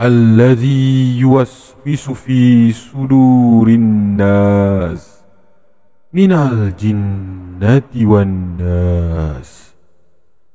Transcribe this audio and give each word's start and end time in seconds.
الذي 0.00 1.18
يوسوس 1.18 2.10
في 2.10 2.72
صدور 2.72 3.68
الناس 3.68 5.20
من 6.12 6.32
الجنة 6.32 7.92
والناس 7.96 9.74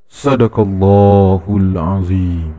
صدق 0.08 0.60
الله 0.60 1.42
العظيم 1.48 2.54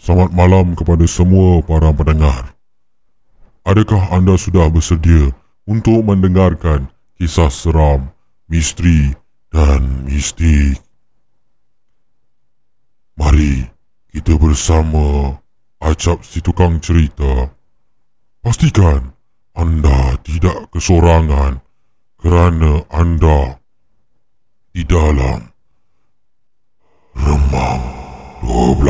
Selamat 0.00 0.32
malam 0.32 0.72
kepada 0.74 1.04
semua 1.04 1.60
para 1.60 1.92
pendengar. 1.92 2.56
Adakah 3.68 4.16
anda 4.16 4.34
sudah 4.40 4.72
bersedia 4.72 5.28
untuk 5.68 6.02
mendengarkan 6.02 6.88
kisah 7.20 7.52
seram, 7.52 8.08
misteri 8.48 9.12
dan 9.52 10.08
mistik? 10.08 10.83
Mari 13.15 13.63
kita 14.11 14.35
bersama 14.35 15.39
Acap 15.79 16.19
si 16.27 16.43
tukang 16.43 16.83
cerita. 16.83 17.47
Pastikan 18.43 19.15
anda 19.55 20.19
tidak 20.19 20.67
kesorangan 20.75 21.63
kerana 22.19 22.83
anda 22.91 23.55
di 24.75 24.83
dalam 24.83 25.47
Remang 27.15 27.83
12. 28.43 28.83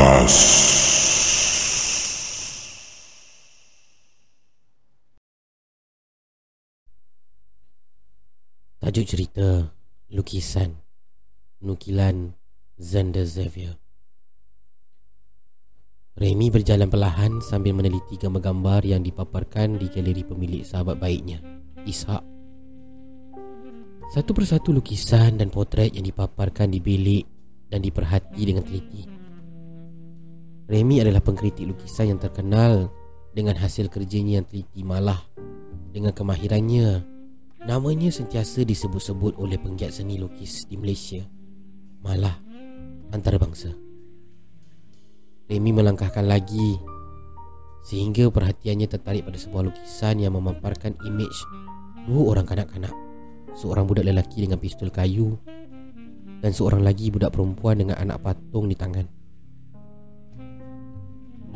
Tajuk 8.82 9.06
cerita 9.06 9.70
Lukisan 10.10 10.82
Nukilan 11.62 12.34
Zander 12.74 13.22
Xavier 13.22 13.85
Remy 16.16 16.48
berjalan 16.48 16.88
perlahan 16.88 17.44
sambil 17.44 17.76
meneliti 17.76 18.16
gambar-gambar 18.16 18.88
yang 18.88 19.04
dipaparkan 19.04 19.76
di 19.76 19.92
galeri 19.92 20.24
pemilik 20.24 20.64
sahabat 20.64 20.96
baiknya, 20.96 21.44
Ishak. 21.84 22.24
Satu 24.16 24.32
persatu 24.32 24.72
lukisan 24.72 25.36
dan 25.36 25.52
potret 25.52 25.92
yang 25.92 26.08
dipaparkan 26.08 26.72
di 26.72 26.80
bilik 26.80 27.28
dan 27.68 27.84
diperhati 27.84 28.40
dengan 28.48 28.64
teliti. 28.64 29.04
Remy 30.72 31.04
adalah 31.04 31.20
pengkritik 31.20 31.68
lukisan 31.68 32.16
yang 32.16 32.20
terkenal 32.22 32.88
dengan 33.36 33.60
hasil 33.60 33.92
kerjanya 33.92 34.40
yang 34.40 34.46
teliti 34.48 34.80
malah 34.80 35.20
dengan 35.92 36.16
kemahirannya 36.16 37.04
Namanya 37.66 38.14
sentiasa 38.14 38.62
disebut-sebut 38.62 39.36
oleh 39.42 39.58
penggiat 39.58 39.90
seni 39.90 40.18
lukis 40.18 40.70
di 40.70 40.78
Malaysia 40.78 41.22
Malah 42.02 42.38
antarabangsa 43.10 43.85
Remy 45.46 45.70
melangkahkan 45.70 46.26
lagi 46.26 46.78
Sehingga 47.86 48.30
perhatiannya 48.30 48.90
tertarik 48.90 49.26
pada 49.26 49.38
sebuah 49.38 49.70
lukisan 49.70 50.18
yang 50.18 50.34
memaparkan 50.34 50.98
imej 51.06 51.32
Dua 52.06 52.34
orang 52.34 52.46
kanak-kanak 52.46 52.94
Seorang 53.54 53.86
budak 53.86 54.06
lelaki 54.06 54.44
dengan 54.44 54.58
pistol 54.58 54.90
kayu 54.90 55.38
Dan 56.42 56.50
seorang 56.50 56.82
lagi 56.82 57.08
budak 57.08 57.34
perempuan 57.34 57.78
dengan 57.78 57.96
anak 57.98 58.22
patung 58.22 58.66
di 58.66 58.76
tangan 58.76 59.06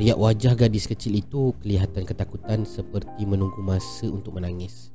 Riak 0.00 0.16
wajah 0.16 0.56
gadis 0.56 0.88
kecil 0.88 1.20
itu 1.20 1.52
kelihatan 1.60 2.08
ketakutan 2.08 2.64
seperti 2.64 3.28
menunggu 3.28 3.60
masa 3.60 4.08
untuk 4.08 4.40
menangis 4.40 4.88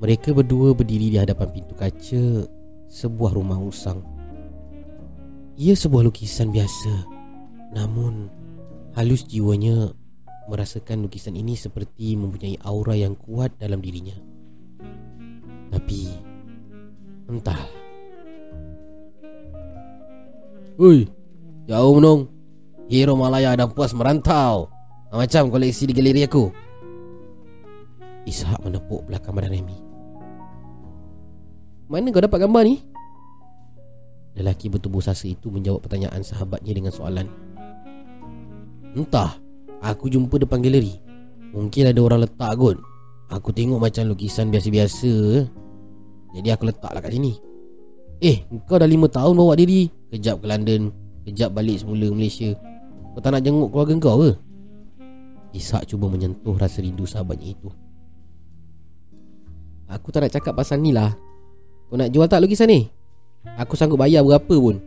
mereka 0.00 0.32
berdua 0.32 0.72
berdiri 0.72 1.12
di 1.12 1.18
hadapan 1.20 1.48
pintu 1.52 1.76
kaca 1.76 2.48
sebuah 2.88 3.36
rumah 3.36 3.60
usang. 3.60 4.00
Ia 5.60 5.76
sebuah 5.76 6.08
lukisan 6.08 6.48
biasa. 6.48 7.04
Namun, 7.70 8.26
halus 8.98 9.22
jiwanya 9.26 9.94
merasakan 10.50 11.06
lukisan 11.06 11.38
ini 11.38 11.54
seperti 11.54 12.18
mempunyai 12.18 12.58
aura 12.66 12.98
yang 12.98 13.14
kuat 13.14 13.54
dalam 13.62 13.78
dirinya. 13.78 14.18
Tapi, 15.70 16.10
entah. 17.30 17.62
Oi, 20.80 21.06
jauh 21.70 21.94
menung. 21.94 22.26
Hero 22.90 23.14
Malaya 23.14 23.54
dan 23.54 23.70
puas 23.70 23.94
merantau. 23.94 24.66
Macam 25.14 25.46
koleksi 25.46 25.86
di 25.86 25.94
galeri 25.94 26.26
aku. 26.26 26.50
Ishak 28.26 28.58
menepuk 28.66 29.06
belakang 29.06 29.38
badan 29.38 29.54
Remy. 29.54 29.78
Mana 31.86 32.10
kau 32.10 32.22
dapat 32.22 32.46
gambar 32.46 32.62
ni? 32.66 32.82
Lelaki 34.38 34.70
bertubuh 34.70 35.02
sasa 35.02 35.26
itu 35.26 35.50
menjawab 35.50 35.82
pertanyaan 35.82 36.22
sahabatnya 36.22 36.70
dengan 36.70 36.94
soalan 36.94 37.26
Entah. 38.94 39.38
Aku 39.80 40.12
jumpa 40.12 40.36
depan 40.36 40.60
galeri. 40.60 41.00
Mungkin 41.56 41.88
ada 41.88 42.00
orang 42.04 42.20
letak 42.28 42.52
kot. 42.60 42.76
Aku 43.32 43.48
tengok 43.54 43.80
macam 43.80 44.04
lukisan 44.10 44.52
biasa-biasa. 44.52 45.46
Jadi 46.36 46.48
aku 46.52 46.68
letaklah 46.68 47.00
kat 47.00 47.16
sini. 47.16 47.32
Eh, 48.20 48.44
kau 48.68 48.76
dah 48.76 48.84
lima 48.84 49.08
tahun 49.08 49.32
bawa 49.32 49.56
diri 49.56 49.88
Kejap 50.12 50.44
ke 50.44 50.46
London. 50.50 50.92
Kejap 51.24 51.54
balik 51.54 51.80
semula 51.80 52.10
Malaysia. 52.12 52.52
Kau 53.14 53.22
tak 53.22 53.32
nak 53.32 53.42
jenguk 53.46 53.72
keluarga 53.72 53.94
kau 53.96 54.20
ke? 54.20 54.30
Ishak 55.56 55.88
cuba 55.88 56.06
menyentuh 56.10 56.54
rasa 56.58 56.82
rindu 56.82 57.08
sahabatnya 57.08 57.54
itu. 57.56 57.70
Aku 59.90 60.14
tak 60.14 60.26
nak 60.26 60.34
cakap 60.34 60.54
pasal 60.54 60.78
ni 60.78 60.94
lah. 60.94 61.14
Kau 61.88 61.98
nak 61.98 62.10
jual 62.12 62.28
tak 62.28 62.42
lukisan 62.42 62.70
ni? 62.70 62.86
Aku 63.56 63.74
sanggup 63.74 63.98
bayar 63.98 64.22
berapa 64.22 64.54
pun. 64.54 64.78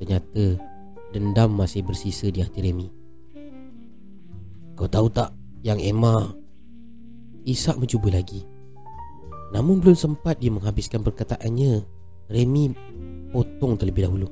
Ternyata 0.00 0.71
Dendam 1.12 1.52
masih 1.52 1.84
bersisa 1.84 2.32
di 2.32 2.40
hati 2.40 2.64
Remy. 2.64 2.88
Kau 4.72 4.88
tahu 4.88 5.12
tak 5.12 5.36
Yang 5.60 5.92
Emma 5.92 6.32
Isak 7.44 7.76
mencuba 7.76 8.08
lagi? 8.08 8.40
Namun 9.52 9.84
belum 9.84 9.92
sempat 9.92 10.40
dia 10.40 10.48
menghabiskan 10.48 11.04
perkataannya 11.04 11.84
Remy 12.32 12.64
Potong 13.28 13.76
terlebih 13.76 14.08
dahulu. 14.08 14.28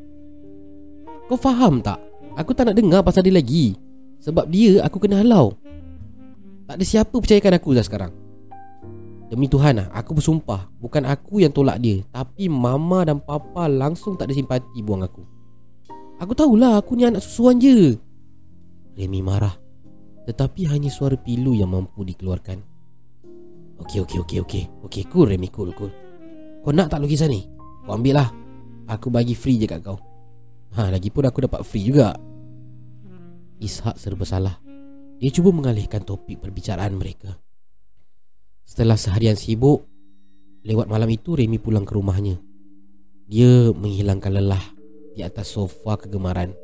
Kau 1.29 1.37
faham 1.37 1.85
tak? 1.85 2.01
Aku 2.41 2.57
tak 2.57 2.73
nak 2.73 2.77
dengar 2.81 3.05
pasal 3.05 3.29
dia 3.29 3.37
lagi. 3.37 3.77
Sebab 4.21 4.49
dia 4.49 4.81
aku 4.81 5.05
kena 5.05 5.21
halau. 5.21 5.57
Tak 6.65 6.81
ada 6.81 6.85
siapa 6.85 7.13
percayakan 7.13 7.57
aku 7.61 7.77
dah 7.77 7.85
sekarang. 7.85 8.13
Demi 9.31 9.47
Tuhan 9.47 9.79
lah 9.79 9.87
Aku 9.95 10.11
bersumpah 10.19 10.67
Bukan 10.83 11.07
aku 11.07 11.39
yang 11.39 11.55
tolak 11.55 11.79
dia 11.79 12.03
Tapi 12.11 12.51
mama 12.51 13.07
dan 13.07 13.23
papa 13.23 13.71
Langsung 13.71 14.19
tak 14.19 14.27
ada 14.27 14.35
simpati 14.35 14.83
buang 14.83 15.07
aku 15.07 15.23
Aku 16.21 16.37
tahulah 16.37 16.85
Aku 16.85 16.95
ni 16.95 17.09
anak 17.09 17.25
susuan 17.25 17.57
je. 17.57 17.97
Remy 18.95 19.21
marah. 19.25 19.57
Tetapi 20.29 20.69
hanya 20.69 20.93
suara 20.93 21.17
pilu 21.17 21.57
Yang 21.57 21.71
mampu 21.73 22.05
dikeluarkan. 22.05 22.61
Okey 23.81 24.05
okey 24.05 24.21
okey 24.21 24.39
okey. 24.45 24.65
Okey 24.85 25.09
cool 25.09 25.33
Remy 25.33 25.49
cool 25.49 25.73
cool. 25.73 25.89
Kau 26.61 26.77
nak 26.77 26.93
tak 26.93 27.01
lukisan 27.01 27.33
ni? 27.33 27.49
Kau 27.89 27.97
ambil 27.97 28.21
lah. 28.21 28.29
Aku 28.93 29.09
bagi 29.09 29.33
free 29.33 29.57
je 29.57 29.65
kat 29.65 29.81
kau. 29.81 29.97
Ha 30.77 30.93
lagipun 30.93 31.25
aku 31.25 31.49
dapat 31.49 31.65
free 31.65 31.89
juga. 31.89 32.13
Ishak 33.57 33.97
serba 33.97 34.29
salah. 34.29 34.61
Dia 35.17 35.33
cuba 35.33 35.57
mengalihkan 35.57 36.05
topik 36.05 36.45
perbicaraan 36.45 37.01
mereka. 37.01 37.33
Setelah 38.69 39.01
seharian 39.01 39.37
sibuk 39.37 39.89
Lewat 40.61 40.93
malam 40.93 41.09
itu 41.09 41.33
Remy 41.33 41.57
pulang 41.57 41.89
ke 41.89 41.97
rumahnya. 41.97 42.37
Dia 43.25 43.73
menghilangkan 43.73 44.29
lelah 44.37 44.80
Di 45.15 45.27
atas 45.27 45.55
sofa 45.55 45.99
kegemaran. 45.99 46.55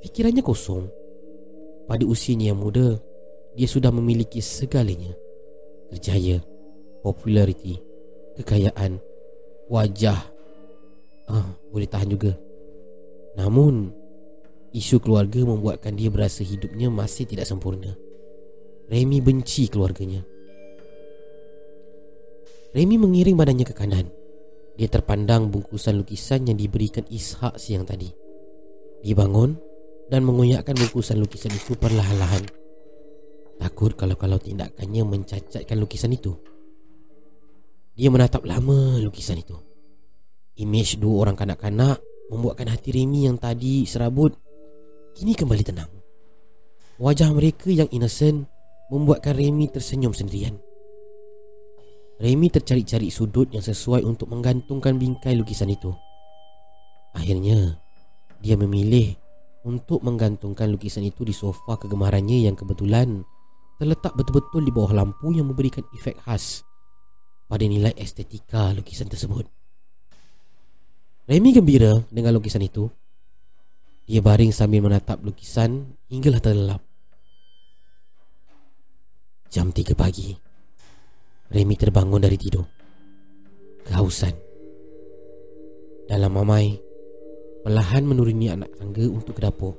Fikirannya 0.00 0.40
kosong. 0.40 0.88
Pada 1.84 2.00
usianya 2.08 2.52
yang 2.52 2.60
muda 2.64 2.96
Dia 3.52 3.68
sudah 3.68 3.92
memiliki 3.92 4.40
segalanya. 4.40 5.12
Kerjaya 5.92 6.40
Populariti 7.04 7.76
Kekayaan 8.40 8.98
Wajah. 9.68 10.20
Ah, 11.28 11.48
Boleh 11.68 11.88
tahan 11.88 12.08
juga. 12.08 12.32
Namun 13.36 13.92
Isu 14.74 14.98
keluarga 14.98 15.38
membuatkan 15.46 15.94
dia 15.94 16.10
berasa 16.10 16.42
hidupnya 16.42 16.90
masih 16.90 17.30
tidak 17.30 17.46
sempurna. 17.46 17.94
Remy 18.90 19.22
benci 19.22 19.70
keluarganya. 19.70 20.26
Remy 22.74 22.98
mengiring 22.98 23.38
badannya 23.38 23.70
ke 23.70 23.70
kanan 23.70 24.10
Dia 24.74 24.90
terpandang 24.90 25.54
bungkusan 25.54 25.94
lukisan 25.94 26.50
yang 26.50 26.58
diberikan 26.58 27.06
Ishak 27.06 27.62
siang 27.62 27.86
tadi 27.86 28.10
Dia 29.06 29.14
bangun 29.14 29.54
dan 30.08 30.26
mengoyakkan 30.26 30.76
bungkusan 30.76 31.16
lukisan 31.16 31.52
itu 31.54 31.76
perlahan-lahan. 31.76 32.44
Takut 33.56 33.94
kalau-kalau 33.94 34.36
tindakannya 34.36 35.02
mencacatkan 35.06 35.78
lukisan 35.78 36.12
itu. 36.12 36.34
Dia 37.94 38.10
menatap 38.10 38.42
lama 38.42 38.98
lukisan 38.98 39.38
itu. 39.38 39.54
Imej 40.58 40.98
dua 40.98 41.26
orang 41.26 41.38
kanak-kanak 41.38 42.02
membuatkan 42.30 42.70
hati 42.70 42.90
Remy 42.90 43.30
yang 43.30 43.38
tadi 43.38 43.86
serabut 43.86 44.34
kini 45.14 45.38
kembali 45.38 45.62
tenang. 45.62 45.90
Wajah 46.98 47.30
mereka 47.34 47.70
yang 47.70 47.90
innocent 47.90 48.46
membuatkan 48.90 49.34
Remy 49.34 49.70
tersenyum 49.70 50.14
sendirian. 50.14 50.58
Remy 52.22 52.46
tercari-cari 52.46 53.10
sudut 53.10 53.50
yang 53.50 53.62
sesuai 53.62 54.06
untuk 54.06 54.30
menggantungkan 54.30 54.94
bingkai 54.94 55.34
lukisan 55.34 55.70
itu. 55.70 55.90
Akhirnya, 57.14 57.78
dia 58.38 58.54
memilih 58.54 59.18
untuk 59.66 60.04
menggantungkan 60.04 60.70
lukisan 60.70 61.02
itu 61.02 61.26
di 61.26 61.34
sofa 61.34 61.74
kegemarannya 61.80 62.46
yang 62.46 62.54
kebetulan 62.54 63.24
terletak 63.80 64.14
betul-betul 64.14 64.62
di 64.62 64.70
bawah 64.70 64.94
lampu 64.94 65.34
yang 65.34 65.50
memberikan 65.50 65.82
efek 65.90 66.14
khas 66.22 66.62
pada 67.50 67.64
nilai 67.66 67.90
estetika 67.98 68.70
lukisan 68.70 69.10
tersebut. 69.10 69.48
Remy 71.24 71.50
gembira 71.56 72.04
dengan 72.12 72.36
lukisan 72.36 72.62
itu. 72.62 72.86
Dia 74.04 74.20
baring 74.20 74.52
sambil 74.52 74.84
menatap 74.84 75.24
lukisan 75.24 75.96
hinggalah 76.12 76.38
terlelap. 76.44 76.84
Jam 79.48 79.72
3 79.72 79.96
pagi. 79.96 80.43
Remy 81.52 81.76
terbangun 81.76 82.24
dari 82.24 82.40
tidur. 82.40 82.64
Kehausan. 83.84 84.32
Dalam 86.08 86.32
mamai, 86.32 86.72
perlahan 87.60 88.04
menuruni 88.08 88.48
anak 88.48 88.72
tangga 88.80 89.04
untuk 89.04 89.36
ke 89.36 89.44
dapur. 89.44 89.76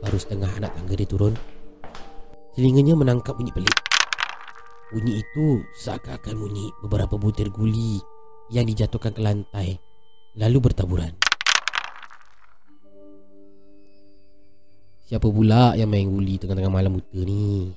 Baru 0.00 0.16
setengah 0.16 0.48
anak 0.56 0.72
tangga 0.72 0.94
dia 0.96 1.08
turun, 1.08 1.34
telinganya 2.56 2.96
menangkap 2.96 3.36
bunyi 3.36 3.52
pelik. 3.52 3.76
Bunyi 4.88 5.20
itu 5.20 5.60
seakan-akan 5.84 6.34
bunyi 6.40 6.72
beberapa 6.80 7.20
butir 7.20 7.52
guli 7.52 8.00
yang 8.48 8.64
dijatuhkan 8.64 9.12
ke 9.12 9.20
lantai 9.20 9.76
lalu 10.40 10.72
bertaburan. 10.72 11.12
Siapa 15.08 15.24
pula 15.28 15.76
yang 15.76 15.88
main 15.88 16.08
guli 16.08 16.36
tengah-tengah 16.36 16.72
malam 16.72 16.96
buta 16.96 17.20
ni? 17.24 17.72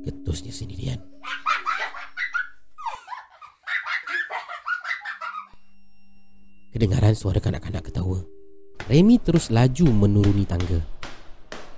Ketusnya 0.00 0.48
sendirian. 0.48 1.00
Kedengaran 6.70 7.12
suara 7.12 7.42
kanak-kanak 7.42 7.92
ketawa. 7.92 8.24
Remy 8.88 9.20
terus 9.20 9.52
laju 9.52 9.86
menuruni 9.92 10.48
tangga. 10.48 10.80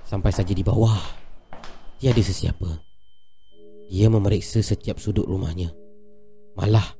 Sampai 0.07 0.31
saja 0.31 0.55
di 0.55 0.63
bawah, 0.63 0.95
tiada 1.99 2.21
sesiapa. 2.23 2.79
Dia 3.91 4.07
memeriksa 4.07 4.63
setiap 4.63 4.97
sudut 5.03 5.27
rumahnya. 5.27 5.75
Malah, 6.55 6.95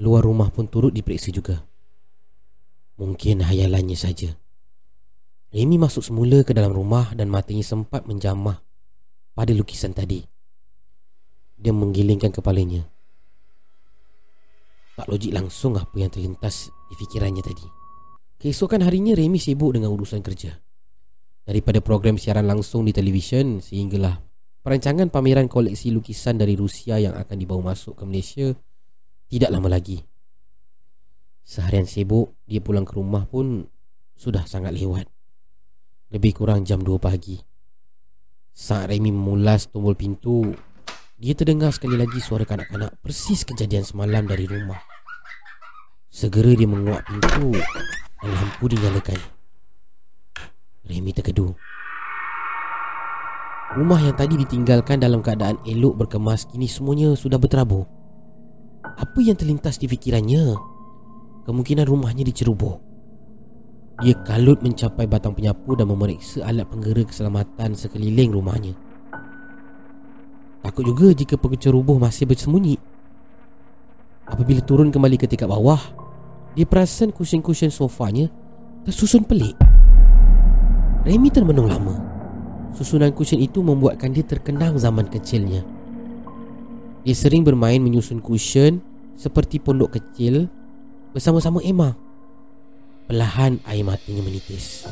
luar 0.00 0.24
rumah 0.24 0.48
pun 0.48 0.70
turut 0.70 0.96
diperiksa 0.96 1.28
juga. 1.28 1.60
Mungkin 2.96 3.44
hayalannya 3.44 3.98
saja. 3.98 4.32
Remy 5.52 5.76
masuk 5.76 6.00
semula 6.00 6.40
ke 6.48 6.56
dalam 6.56 6.72
rumah 6.72 7.12
dan 7.12 7.28
matanya 7.28 7.60
sempat 7.60 8.08
menjamah 8.08 8.64
pada 9.36 9.52
lukisan 9.52 9.92
tadi. 9.92 10.31
Dia 11.62 11.70
menggilingkan 11.70 12.34
kepalanya. 12.34 12.82
Tak 14.98 15.06
logik 15.06 15.30
langsung 15.30 15.78
apa 15.78 15.94
yang 15.94 16.10
terlintas 16.10 16.74
di 16.90 16.94
fikirannya 16.98 17.38
tadi. 17.38 17.66
Keesokan 18.42 18.82
harinya 18.82 19.14
Remy 19.14 19.38
sibuk 19.38 19.78
dengan 19.78 19.94
urusan 19.94 20.18
kerja. 20.26 20.58
Daripada 21.46 21.78
program 21.78 22.18
siaran 22.18 22.50
langsung 22.50 22.82
di 22.82 22.90
televisyen 22.90 23.62
sehinggalah 23.62 24.18
perancangan 24.66 25.06
pameran 25.14 25.46
koleksi 25.46 25.94
lukisan 25.94 26.42
dari 26.42 26.58
Rusia 26.58 26.98
yang 26.98 27.14
akan 27.14 27.36
dibawa 27.38 27.74
masuk 27.74 27.94
ke 27.98 28.02
Malaysia 28.02 28.50
tidak 29.30 29.48
lama 29.54 29.70
lagi. 29.70 30.02
Seharian 31.40 31.88
sibuk, 31.88 32.36
dia 32.44 32.58
pulang 32.58 32.84
ke 32.84 32.94
rumah 32.98 33.24
pun 33.24 33.66
sudah 34.12 34.44
sangat 34.44 34.74
lewat. 34.74 35.08
Lebih 36.12 36.36
kurang 36.36 36.68
jam 36.68 36.84
2 36.84 37.00
pagi. 37.00 37.40
Saat 38.52 38.92
Remy 38.92 39.08
memulas 39.08 39.72
tombol 39.72 39.96
pintu, 39.96 40.52
dia 41.22 41.38
terdengar 41.38 41.70
sekali 41.70 41.94
lagi 41.94 42.18
suara 42.18 42.42
kanak-kanak 42.42 42.98
persis 42.98 43.46
kejadian 43.46 43.86
semalam 43.86 44.26
dari 44.26 44.42
rumah. 44.42 44.82
Segera 46.10 46.50
dia 46.50 46.66
menguak 46.66 47.06
pintu 47.06 47.54
dan 48.18 48.30
lampu 48.34 48.66
dinyalakan. 48.66 49.22
Remy 50.82 51.14
terkedu. 51.14 51.54
Rumah 53.78 54.00
yang 54.02 54.18
tadi 54.18 54.34
ditinggalkan 54.34 54.98
dalam 54.98 55.22
keadaan 55.22 55.62
elok 55.62 56.02
berkemas 56.02 56.50
kini 56.50 56.66
semuanya 56.66 57.14
sudah 57.14 57.38
berterabur. 57.38 57.86
Apa 58.82 59.22
yang 59.22 59.38
terlintas 59.38 59.78
di 59.78 59.86
fikirannya? 59.86 60.58
Kemungkinan 61.46 61.86
rumahnya 61.86 62.26
diceroboh. 62.26 62.82
Dia 64.02 64.18
kalut 64.26 64.58
mencapai 64.58 65.06
batang 65.06 65.38
penyapu 65.38 65.78
dan 65.78 65.86
memeriksa 65.86 66.42
alat 66.42 66.66
penggera 66.66 67.06
keselamatan 67.06 67.78
sekeliling 67.78 68.34
rumahnya. 68.34 68.74
Takut 70.62 70.86
juga 70.86 71.10
jika 71.10 71.34
penceroboh 71.34 71.98
masih 71.98 72.24
bersembunyi. 72.30 72.78
Apabila 74.22 74.62
turun 74.62 74.94
kembali 74.94 75.18
ke 75.18 75.26
tingkat 75.26 75.50
bawah, 75.50 75.82
dia 76.54 76.62
perasan 76.62 77.10
kusen-kusen 77.10 77.74
sofanya 77.74 78.30
tersusun 78.86 79.26
pelik. 79.26 79.58
Remy 81.02 81.28
termenung 81.34 81.66
lama. 81.66 81.98
Susunan 82.72 83.10
kusen 83.10 83.42
itu 83.42 83.58
membuatkan 83.58 84.14
dia 84.14 84.22
terkenang 84.22 84.78
zaman 84.78 85.10
kecilnya. 85.10 85.66
Dia 87.02 87.16
sering 87.18 87.42
bermain 87.42 87.82
menyusun 87.82 88.22
kusen 88.22 88.78
seperti 89.18 89.58
pondok 89.58 89.98
kecil 89.98 90.46
bersama-sama 91.10 91.58
Emma. 91.66 91.98
Perlahan 93.10 93.58
air 93.66 93.82
matanya 93.82 94.22
menitis. 94.22 94.86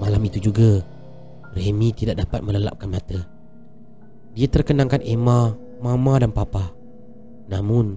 Malam 0.00 0.24
itu 0.24 0.40
juga, 0.50 0.80
Remy 1.52 1.92
tidak 1.92 2.24
dapat 2.24 2.40
melelapkan 2.40 2.88
mata. 2.88 3.33
Dia 4.34 4.50
terkenangkan 4.50 4.98
Emma, 5.06 5.54
Mama 5.78 6.14
dan 6.18 6.34
Papa. 6.34 6.74
Namun, 7.46 7.94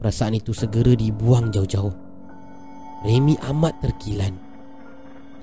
perasaan 0.00 0.40
itu 0.40 0.56
segera 0.56 0.96
dibuang 0.96 1.52
jauh-jauh. 1.52 1.92
Remy 3.04 3.36
amat 3.52 3.76
terkilan 3.84 4.32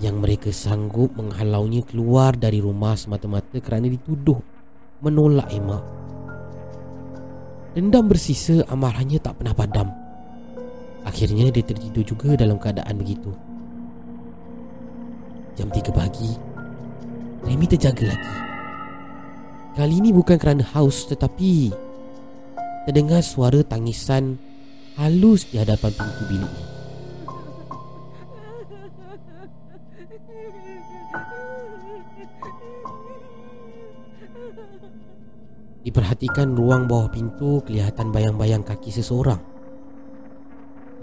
yang 0.02 0.18
mereka 0.18 0.50
sanggup 0.50 1.14
menghalaunya 1.14 1.86
keluar 1.86 2.34
dari 2.34 2.58
rumah 2.58 2.98
semata-mata 2.98 3.62
kerana 3.62 3.86
dituduh 3.86 4.42
menolak 5.06 5.54
Emma. 5.54 6.04
Dendam 7.74 8.06
bersisa 8.06 8.62
amarahnya 8.70 9.18
tak 9.18 9.42
pernah 9.42 9.58
padam 9.58 9.90
Akhirnya 11.10 11.50
dia 11.50 11.66
tertidur 11.66 12.06
juga 12.06 12.38
dalam 12.38 12.62
keadaan 12.62 12.94
begitu 13.02 13.34
Jam 15.58 15.74
3 15.74 15.90
pagi 15.90 16.38
Remy 17.42 17.66
terjaga 17.66 18.14
lagi 18.14 18.53
Kali 19.74 19.98
ini 19.98 20.14
bukan 20.14 20.38
kerana 20.38 20.62
haus 20.78 21.10
tetapi 21.10 21.74
Terdengar 22.86 23.26
suara 23.26 23.66
tangisan 23.66 24.38
halus 25.02 25.50
di 25.50 25.58
hadapan 25.58 25.90
pintu 25.98 26.24
biliknya 26.30 26.68
Diperhatikan 35.84 36.56
ruang 36.56 36.88
bawah 36.88 37.12
pintu 37.12 37.60
kelihatan 37.68 38.16
bayang-bayang 38.16 38.64
kaki 38.64 38.88
seseorang. 38.88 39.36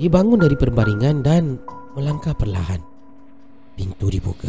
Dia 0.00 0.08
bangun 0.08 0.40
dari 0.40 0.56
perbaringan 0.56 1.20
dan 1.20 1.60
melangkah 1.92 2.32
perlahan. 2.32 2.80
Pintu 3.76 4.08
dibuka. 4.08 4.48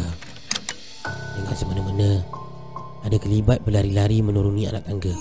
Dengan 1.35 1.51
semena-mena, 1.51 2.23
ada 3.01 3.17
kelibat 3.17 3.61
berlari-lari 3.65 4.21
menuruni 4.21 4.69
anak 4.69 4.85
tangga. 4.85 5.13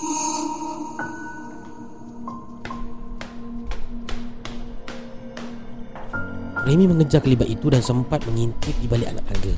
Remy 6.61 6.85
mengejar 6.85 7.25
kelibat 7.25 7.49
itu 7.49 7.73
dan 7.73 7.81
sempat 7.81 8.21
mengintip 8.29 8.73
di 8.77 8.87
balik 8.87 9.09
anak 9.09 9.25
tangga. 9.27 9.53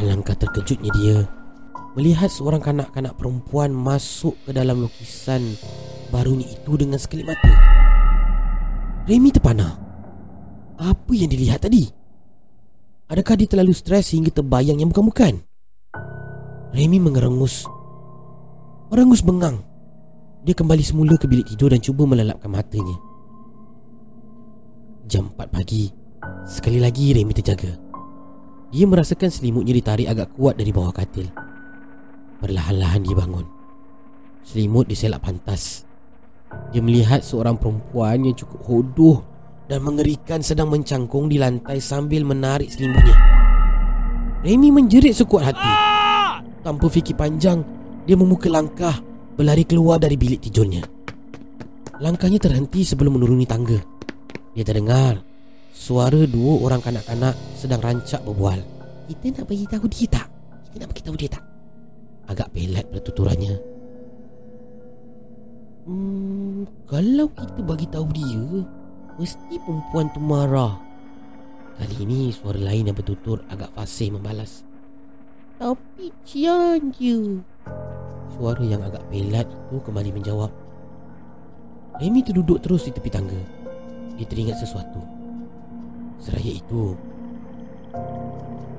Alangkah 0.00 0.36
terkejutnya 0.36 0.92
dia 0.96 1.18
Melihat 1.98 2.30
seorang 2.30 2.62
kanak-kanak 2.62 3.18
perempuan 3.18 3.74
masuk 3.74 4.38
ke 4.46 4.54
dalam 4.54 4.86
lukisan 4.86 5.42
barunya 6.14 6.46
itu 6.46 6.78
dengan 6.78 7.02
sekelip 7.02 7.26
mata. 7.26 7.50
Remy 9.10 9.34
terpana. 9.34 9.74
Apa 10.78 11.10
yang 11.10 11.26
dilihat 11.26 11.66
tadi? 11.66 11.90
Adakah 13.10 13.34
dia 13.34 13.50
terlalu 13.50 13.74
stres 13.74 14.14
hingga 14.14 14.30
terbayang 14.30 14.78
yang 14.78 14.94
bukan-bukan? 14.94 15.49
Remy 16.70 17.02
mengerengus. 17.02 17.66
Merengus 18.94 19.26
bengang. 19.26 19.58
Dia 20.46 20.54
kembali 20.54 20.86
semula 20.86 21.18
ke 21.18 21.26
bilik 21.26 21.50
tidur 21.50 21.74
dan 21.74 21.82
cuba 21.82 22.06
melelapkan 22.06 22.46
matanya. 22.46 22.94
Jam 25.10 25.34
4 25.34 25.50
pagi, 25.50 25.90
Sekali 26.46 26.78
lagi 26.78 27.10
Remy 27.10 27.34
terjaga. 27.34 27.74
Dia 28.70 28.86
merasakan 28.86 29.34
selimutnya 29.34 29.74
ditarik 29.74 30.06
agak 30.06 30.30
kuat 30.38 30.62
dari 30.62 30.70
bawah 30.70 30.94
katil. 30.94 31.26
Perlahan-lahan 32.38 33.02
dia 33.02 33.18
bangun. 33.18 33.50
Selimut 34.46 34.86
diselak 34.86 35.26
pantas. 35.26 35.82
Dia 36.70 36.78
melihat 36.78 37.26
seorang 37.26 37.58
perempuan 37.58 38.26
yang 38.26 38.34
cukup 38.34 38.60
hodoh 38.66 39.22
Dan 39.70 39.86
mengerikan 39.86 40.42
sedang 40.42 40.66
mencangkung 40.66 41.30
di 41.30 41.38
lantai 41.38 41.82
sambil 41.82 42.22
menarik 42.22 42.70
selimutnya. 42.70 43.18
Remy 44.46 44.70
menjerit 44.70 45.18
sekuat 45.18 45.50
hati 45.50 45.99
Tanpa 46.60 46.86
fikir 46.92 47.16
panjang 47.16 47.64
Dia 48.04 48.16
membuka 48.16 48.52
langkah 48.52 49.00
Berlari 49.36 49.64
keluar 49.64 49.96
dari 49.96 50.20
bilik 50.20 50.44
tidurnya 50.44 50.84
Langkahnya 52.00 52.40
terhenti 52.40 52.84
sebelum 52.84 53.16
menuruni 53.20 53.44
tangga 53.48 53.76
Dia 54.52 54.64
terdengar 54.64 55.20
Suara 55.72 56.24
dua 56.28 56.60
orang 56.60 56.84
kanak-kanak 56.84 57.36
sedang 57.56 57.80
rancak 57.80 58.20
berbual 58.24 58.60
Kita 59.08 59.40
nak 59.40 59.44
bagi 59.48 59.66
tahu 59.68 59.84
dia 59.88 60.08
tak? 60.08 60.26
Kita 60.68 60.76
nak 60.84 60.88
bagi 60.92 61.02
tahu 61.04 61.16
dia 61.16 61.30
tak? 61.32 61.44
Agak 62.30 62.48
pelat 62.52 62.86
pertuturannya 62.92 63.80
Hmm, 65.90 66.68
kalau 66.86 67.26
kita 67.32 67.60
bagi 67.66 67.88
tahu 67.88 68.06
dia, 68.14 68.62
mesti 69.18 69.58
perempuan 69.58 70.06
tu 70.12 70.22
marah. 70.22 70.78
Kali 71.80 71.96
ini 72.04 72.30
suara 72.30 72.60
lain 72.60 72.92
yang 72.92 72.96
bertutur 72.96 73.42
agak 73.48 73.72
fasih 73.74 74.14
membalas. 74.14 74.62
Tapi 75.60 76.08
Cian 76.24 76.88
je. 76.88 77.44
Suara 78.32 78.64
yang 78.64 78.80
agak 78.80 79.04
pelat 79.12 79.44
itu 79.44 79.76
kembali 79.84 80.08
menjawab. 80.16 80.48
Remy 82.00 82.24
terduduk 82.24 82.64
terus 82.64 82.88
di 82.88 82.96
tepi 82.96 83.12
tangga. 83.12 83.36
Dia 84.16 84.24
teringat 84.24 84.56
sesuatu. 84.56 85.04
Seraya 86.16 86.48
itu, 86.56 86.96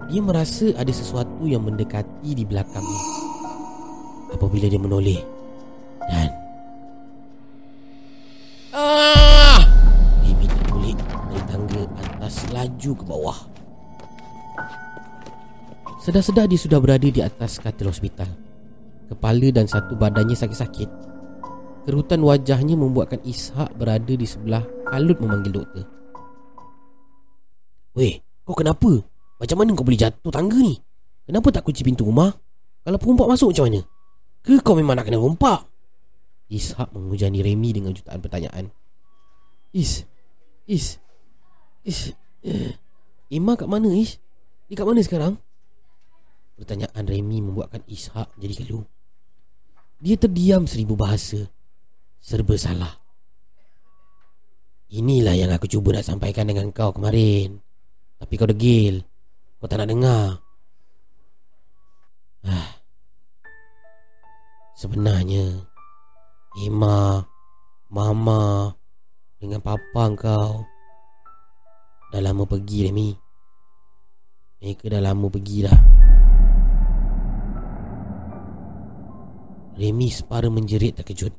dia 0.09 0.21
merasa 0.25 0.73
ada 0.73 0.89
sesuatu 0.89 1.45
yang 1.45 1.61
mendekati 1.61 2.33
di 2.33 2.41
belakangnya. 2.49 3.01
Apabila 4.33 4.65
dia 4.65 4.81
menoleh 4.81 5.21
dan 6.09 6.33
Ah! 8.73 9.61
Remy 10.25 10.49
terkulik 10.49 10.97
dari 11.29 11.43
tangga 11.45 11.81
atas 12.01 12.41
laju 12.49 12.91
ke 12.97 13.05
bawah. 13.05 13.60
Sedar-sedar 16.01 16.49
dia 16.49 16.57
sudah 16.57 16.81
berada 16.81 17.05
di 17.05 17.21
atas 17.21 17.61
katil 17.61 17.93
hospital. 17.93 18.25
Kepala 19.05 19.53
dan 19.53 19.69
satu 19.69 19.93
badannya 19.93 20.33
sakit-sakit. 20.33 20.89
Kerutan 21.85 22.25
wajahnya 22.25 22.73
membuatkan 22.73 23.21
Ishak 23.21 23.77
berada 23.77 24.09
di 24.09 24.25
sebelah 24.25 24.65
kalut 24.89 25.21
memanggil 25.21 25.61
doktor. 25.61 25.85
Weh, 27.93 28.17
kau 28.41 28.57
kenapa? 28.57 29.05
Macam 29.37 29.61
mana 29.61 29.77
kau 29.77 29.85
boleh 29.85 30.01
jatuh 30.01 30.33
tangga 30.33 30.57
ni? 30.57 30.73
Kenapa 31.29 31.53
tak 31.53 31.69
kunci 31.69 31.85
pintu 31.85 32.09
rumah? 32.09 32.33
Kalau 32.81 32.97
perompak 32.97 33.29
masuk 33.29 33.53
macam 33.53 33.69
mana? 33.69 33.81
Ke 34.41 34.57
kau 34.57 34.73
memang 34.73 34.97
nak 34.97 35.05
kena 35.05 35.21
rompak? 35.21 35.69
Ishak 36.49 36.89
menghujani 36.97 37.45
Remy 37.45 37.77
dengan 37.77 37.93
jutaan 37.93 38.17
pertanyaan. 38.17 38.73
Is, 39.69 40.09
Is, 40.65 40.97
Is, 41.85 42.17
eh, 42.41 42.73
Ima 43.29 43.53
kat 43.53 43.69
mana 43.69 43.93
Is? 43.93 44.17
Dia 44.65 44.81
kat 44.81 44.87
mana 44.89 45.05
sekarang? 45.05 45.37
Pertanyaan 46.61 47.09
Remy 47.09 47.41
membuatkan 47.41 47.81
Ishak 47.89 48.37
jadi 48.37 48.53
keluh. 48.53 48.85
Dia 49.97 50.13
terdiam 50.13 50.69
seribu 50.69 50.93
bahasa. 50.93 51.49
Serba 52.21 52.53
salah. 52.53 53.01
Inilah 54.93 55.33
yang 55.33 55.49
aku 55.49 55.65
cuba 55.65 55.97
nak 55.97 56.05
sampaikan 56.05 56.45
dengan 56.45 56.69
kau 56.69 56.93
kemarin. 56.93 57.57
Tapi 58.21 58.33
kau 58.37 58.45
degil. 58.45 59.01
Kau 59.57 59.65
tak 59.65 59.81
nak 59.81 59.89
dengar. 59.89 60.37
Ah. 62.45 62.77
Sebenarnya 64.77 65.65
Ima, 66.61 67.25
Mama 67.89 68.69
dengan 69.41 69.65
Papa 69.65 70.13
kau 70.13 70.61
dah 72.13 72.21
lama 72.21 72.45
pergi 72.45 72.85
Remy. 72.85 73.09
Mereka 74.61 74.93
dah 74.93 75.01
lama 75.01 75.25
pergi 75.25 75.57
dah. 75.65 76.10
Remy 79.81 80.13
separa 80.13 80.45
menjerit 80.53 80.93
terkejut. 80.93 81.33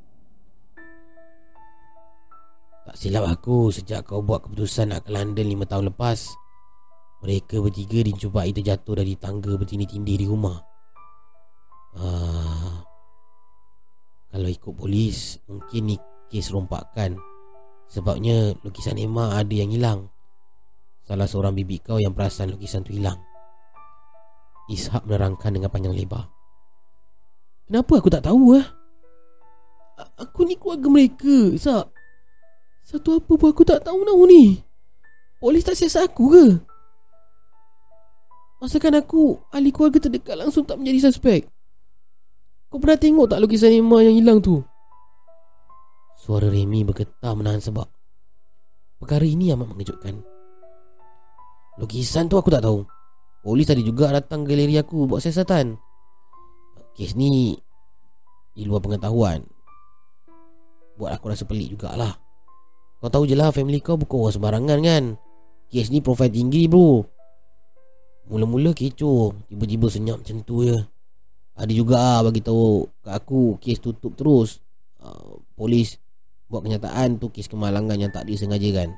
Tak 2.83 2.99
silap 2.99 3.31
aku 3.31 3.71
sejak 3.71 4.03
kau 4.03 4.27
buat 4.27 4.43
keputusan 4.43 4.91
nak 4.91 5.07
ke 5.07 5.15
London 5.15 5.47
lima 5.47 5.63
tahun 5.63 5.95
lepas. 5.95 6.27
Mereka 7.23 7.63
bertiga 7.63 8.03
dijumpai 8.03 8.51
terjatuh 8.51 8.99
dari 8.99 9.15
tangga 9.15 9.55
bertindih-tindih 9.55 10.17
di 10.19 10.27
rumah. 10.27 10.59
Ah, 11.95 12.83
kalau 14.33 14.49
ikut 14.49 14.73
polis 14.73 15.37
Mungkin 15.45 15.93
ni 15.93 15.97
kes 16.33 16.49
rompakan 16.49 17.21
Sebabnya 17.85 18.57
lukisan 18.65 18.97
Emma 18.97 19.37
ada 19.37 19.53
yang 19.53 19.69
hilang 19.69 20.09
Salah 21.05 21.29
seorang 21.29 21.53
bibi 21.53 21.85
kau 21.85 22.01
yang 22.01 22.17
perasan 22.17 22.57
lukisan 22.57 22.81
tu 22.81 22.97
hilang 22.97 23.21
Ishak 24.73 25.05
menerangkan 25.05 25.53
dengan 25.53 25.69
panjang 25.69 25.93
lebar 25.93 26.32
Kenapa 27.73 27.93
aku 27.97 28.13
tak 28.13 28.29
tahu 28.29 28.61
eh? 28.61 28.67
Aku 30.21 30.45
ni 30.45 30.61
keluarga 30.61 30.93
mereka 30.93 31.57
Ishak 31.57 31.89
Satu 32.85 33.17
apa 33.17 33.33
pun 33.33 33.49
aku 33.49 33.65
tak 33.65 33.81
tahu 33.81 34.05
tahu 34.05 34.29
ni 34.29 34.61
Polis 35.41 35.65
tak 35.65 35.81
siasat 35.81 36.13
aku 36.13 36.37
ke? 36.37 36.47
Masakan 38.61 39.01
aku 39.01 39.41
Ahli 39.49 39.73
keluarga 39.73 40.05
terdekat 40.05 40.37
langsung 40.37 40.69
tak 40.69 40.77
menjadi 40.77 41.09
suspek 41.09 41.49
kau 42.73 42.81
pernah 42.81 42.97
tengok 42.97 43.29
tak 43.29 43.37
lukisan 43.45 43.69
Emma 43.69 44.01
yang 44.01 44.17
hilang 44.17 44.41
tu? 44.41 44.65
Suara 46.17 46.49
Remy 46.49 46.89
bergetar 46.89 47.37
menahan 47.37 47.61
sebab. 47.61 47.85
Perkara 48.97 49.29
ini 49.29 49.53
amat 49.53 49.69
mengejutkan. 49.69 50.25
Lukisan 51.77 52.33
tu 52.33 52.41
aku 52.41 52.49
tak 52.49 52.65
tahu. 52.65 52.81
Polis 53.45 53.69
tadi 53.69 53.85
juga 53.85 54.09
datang 54.09 54.49
galeri 54.49 54.81
aku 54.81 55.05
buat 55.05 55.21
siasatan. 55.21 55.77
Kes 56.93 57.17
ni 57.17 57.57
di 58.53 58.63
luar 58.69 58.85
pengetahuan. 58.85 59.41
Buat 61.01 61.17
aku 61.17 61.33
rasa 61.33 61.49
pelik 61.49 61.73
jugalah. 61.73 62.21
Kau 63.01 63.11
tahu 63.11 63.27
je 63.27 63.35
lah 63.35 63.51
family 63.51 63.83
kau 63.83 63.97
bukan 63.97 64.29
orang 64.29 64.35
sembarangan 64.37 64.79
kan. 64.85 65.05
Kes 65.73 65.89
ni 65.89 66.05
profil 66.05 66.29
tinggi 66.29 66.69
bro. 66.69 67.01
Mula-mula 68.29 68.77
kecoh. 68.77 69.49
Tiba-tiba 69.49 69.87
senyap 69.89 70.21
macam 70.21 70.45
tu 70.45 70.69
je. 70.69 70.79
Ada 71.57 71.73
juga 71.73 71.97
ah 71.99 72.21
bagi 72.25 72.41
tahu 72.45 72.87
kat 73.05 73.13
aku 73.13 73.57
kes 73.59 73.81
tutup 73.81 74.13
terus. 74.15 74.61
Uh, 75.03 75.41
polis 75.59 75.99
buat 76.47 76.63
kenyataan 76.63 77.19
tu 77.19 77.33
kes 77.33 77.49
kemalangan 77.49 77.97
yang 77.97 78.13
tak 78.13 78.29
disengaja 78.29 78.85
kan. 78.85 78.93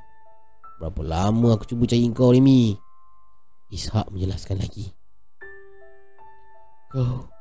Berapa 0.77 1.01
lama 1.01 1.55
aku 1.55 1.63
cuba 1.63 1.87
cari 1.87 2.11
kau 2.11 2.35
Remy? 2.35 2.75
Ishak 3.71 4.11
menjelaskan 4.11 4.59
lagi. 4.59 4.91
Kau 6.91 7.01
uh, 7.01 7.34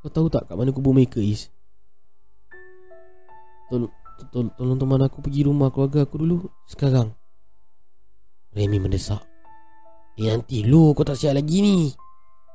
Kau 0.00 0.10
tahu 0.10 0.26
tak 0.32 0.48
kat 0.48 0.56
mana 0.56 0.72
kubur 0.72 0.96
mereka 0.96 1.20
Is? 1.20 1.52
Tolong 3.68 3.92
tol, 4.32 4.50
tolong 4.56 4.78
teman 4.80 5.00
aku 5.04 5.22
pergi 5.22 5.46
rumah 5.46 5.70
keluarga 5.70 6.04
aku 6.04 6.16
dulu 6.20 6.36
sekarang. 6.66 7.12
Remy 8.50 8.82
mendesak. 8.82 9.22
Eh 10.18 10.26
nanti 10.26 10.66
lu 10.66 10.90
kau 10.92 11.06
tak 11.06 11.16
siap 11.16 11.38
lagi 11.38 11.62
ni. 11.62 11.92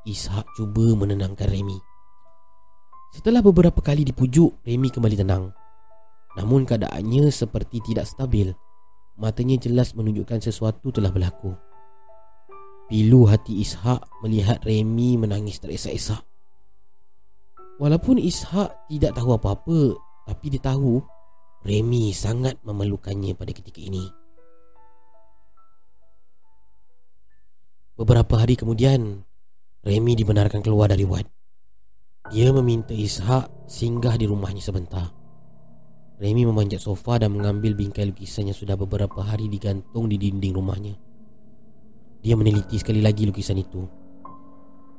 Ishak 0.05 0.45
cuba 0.53 0.93
menenangkan 0.93 1.49
Remy. 1.49 1.77
Setelah 3.15 3.39
beberapa 3.39 3.79
kali 3.79 4.03
dipujuk, 4.03 4.61
Remy 4.67 4.91
kembali 4.91 5.15
tenang. 5.17 5.55
Namun 6.35 6.67
keadaannya 6.67 7.31
seperti 7.31 7.79
tidak 7.79 8.05
stabil. 8.05 8.51
Matanya 9.15 9.55
jelas 9.55 9.95
menunjukkan 9.95 10.43
sesuatu 10.43 10.91
telah 10.91 11.09
berlaku. 11.09 11.55
Pilu 12.91 13.25
hati 13.25 13.63
Ishak 13.63 14.03
melihat 14.21 14.61
Remy 14.61 15.15
menangis 15.17 15.63
teresak-esak. 15.63 16.34
Walaupun 17.75 18.15
Ishak 18.15 18.87
tidak 18.87 19.19
tahu 19.19 19.35
apa-apa, 19.35 19.99
tapi 20.23 20.47
dia 20.47 20.63
tahu 20.63 21.03
Remy 21.67 22.15
sangat 22.15 22.55
memerlukannya 22.63 23.35
pada 23.35 23.51
ketika 23.51 23.83
ini. 23.83 24.07
Beberapa 27.99 28.39
hari 28.39 28.55
kemudian, 28.55 29.27
Remy 29.83 30.13
dibenarkan 30.15 30.63
keluar 30.63 30.87
dari 30.87 31.03
wad. 31.03 31.27
Dia 32.31 32.55
meminta 32.55 32.95
Ishak 32.95 33.67
singgah 33.67 34.15
di 34.15 34.23
rumahnya 34.23 34.63
sebentar. 34.63 35.11
Remy 36.15 36.47
memanjat 36.47 36.79
sofa 36.79 37.19
dan 37.19 37.35
mengambil 37.35 37.75
bingkai 37.75 38.07
lukisan 38.07 38.47
yang 38.47 38.55
sudah 38.55 38.79
beberapa 38.79 39.19
hari 39.19 39.51
digantung 39.51 40.07
di 40.07 40.15
dinding 40.15 40.55
rumahnya. 40.55 40.95
Dia 42.23 42.39
meneliti 42.39 42.79
sekali 42.79 43.03
lagi 43.03 43.27
lukisan 43.27 43.59
itu. 43.59 44.04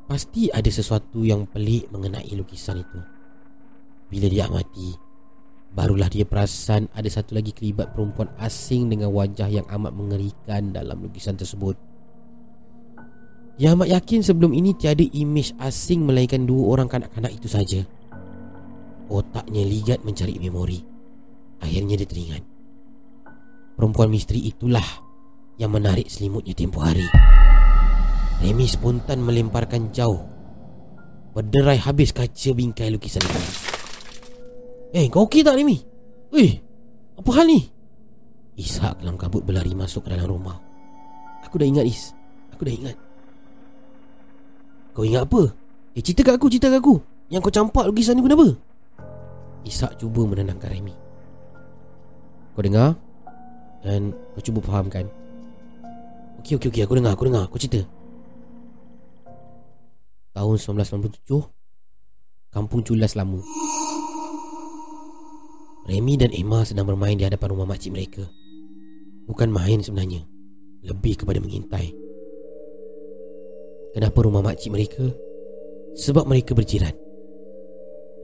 Pasti 0.06 0.46
ada 0.54 0.70
sesuatu 0.70 1.26
yang 1.26 1.50
pelik 1.50 1.90
mengenai 1.90 2.30
lukisan 2.38 2.78
itu. 2.78 3.00
Bila 4.06 4.30
dia 4.30 4.46
amati, 4.46 5.06
Barulah 5.76 6.08
dia 6.08 6.24
perasan 6.24 6.88
ada 6.96 7.04
satu 7.04 7.36
lagi 7.36 7.52
kelibat 7.52 7.92
perempuan 7.92 8.32
asing 8.40 8.88
dengan 8.88 9.12
wajah 9.12 9.44
yang 9.44 9.68
amat 9.68 9.92
mengerikan 9.92 10.72
dalam 10.72 11.04
lukisan 11.04 11.36
tersebut. 11.36 11.76
Yang 13.60 13.72
amat 13.76 13.88
yakin 13.92 14.20
sebelum 14.24 14.56
ini 14.56 14.72
tiada 14.72 15.04
imej 15.04 15.52
asing 15.60 16.08
melainkan 16.08 16.48
dua 16.48 16.72
orang 16.72 16.88
kanak-kanak 16.88 17.28
itu 17.28 17.48
saja. 17.52 17.84
Otaknya 19.12 19.68
ligat 19.68 20.00
mencari 20.00 20.40
memori. 20.40 20.80
Akhirnya 21.60 22.00
dia 22.00 22.08
teringat. 22.08 22.42
Perempuan 23.76 24.08
misteri 24.08 24.48
itulah 24.48 24.84
yang 25.60 25.76
menarik 25.76 26.08
selimutnya 26.08 26.56
tempoh 26.56 26.80
hari. 26.80 27.04
Remy 28.40 28.66
spontan 28.68 29.24
melemparkan 29.24 29.90
jauh. 29.90 30.20
Berderai 31.32 31.80
habis 31.80 32.12
kaca 32.12 32.50
bingkai 32.56 32.88
lukisan 32.92 33.24
itu. 33.24 33.40
Eh, 34.96 35.08
kau 35.12 35.28
okey 35.28 35.44
tak 35.44 35.56
Remy? 35.56 35.76
Weh, 36.32 36.56
apa 37.16 37.30
hal 37.36 37.46
ni? 37.48 37.60
Ishak 38.56 39.04
dalam 39.04 39.20
kabut 39.20 39.44
berlari 39.44 39.76
masuk 39.76 40.08
ke 40.08 40.16
dalam 40.16 40.28
rumah. 40.28 40.56
Aku 41.44 41.60
dah 41.60 41.68
ingat 41.68 41.84
Is. 41.84 42.16
Aku 42.56 42.64
dah 42.64 42.72
ingat. 42.72 42.96
Kau 44.96 45.04
ingat 45.04 45.28
apa? 45.28 45.52
Eh, 45.92 46.00
cerita 46.00 46.24
kat 46.24 46.40
aku, 46.40 46.48
cerita 46.48 46.72
kat 46.72 46.80
aku. 46.80 46.96
Yang 47.28 47.40
kau 47.48 47.52
campak 47.52 47.84
lukisan 47.88 48.16
ni 48.16 48.24
pun 48.24 48.32
apa? 48.32 48.48
Ishak 49.68 50.00
cuba 50.00 50.24
menenangkan 50.24 50.72
Remy. 50.72 50.94
Kau 52.56 52.64
dengar? 52.64 52.96
Dan 53.86 54.10
kau 54.34 54.42
cuba 54.42 54.60
fahamkan 54.66 55.06
Okey 56.42 56.58
okey 56.58 56.68
okey 56.74 56.82
aku 56.82 56.98
dengar 56.98 57.14
aku 57.14 57.24
dengar 57.30 57.46
aku 57.46 57.54
cerita 57.54 57.86
Tahun 60.36 60.56
1997 60.60 62.52
Kampung 62.52 62.84
Culas 62.84 63.16
Lamu 63.16 63.40
Remy 65.88 66.14
dan 66.20 66.36
Emma 66.36 66.60
sedang 66.68 66.84
bermain 66.84 67.16
di 67.16 67.24
hadapan 67.24 67.56
rumah 67.56 67.72
makcik 67.72 67.96
mereka 67.96 68.28
Bukan 69.24 69.48
main 69.48 69.80
sebenarnya 69.80 70.28
Lebih 70.84 71.24
kepada 71.24 71.40
mengintai 71.40 71.88
Kenapa 73.96 74.18
rumah 74.20 74.44
makcik 74.44 74.76
mereka? 74.76 75.08
Sebab 75.96 76.28
mereka 76.28 76.52
berjiran 76.52 76.92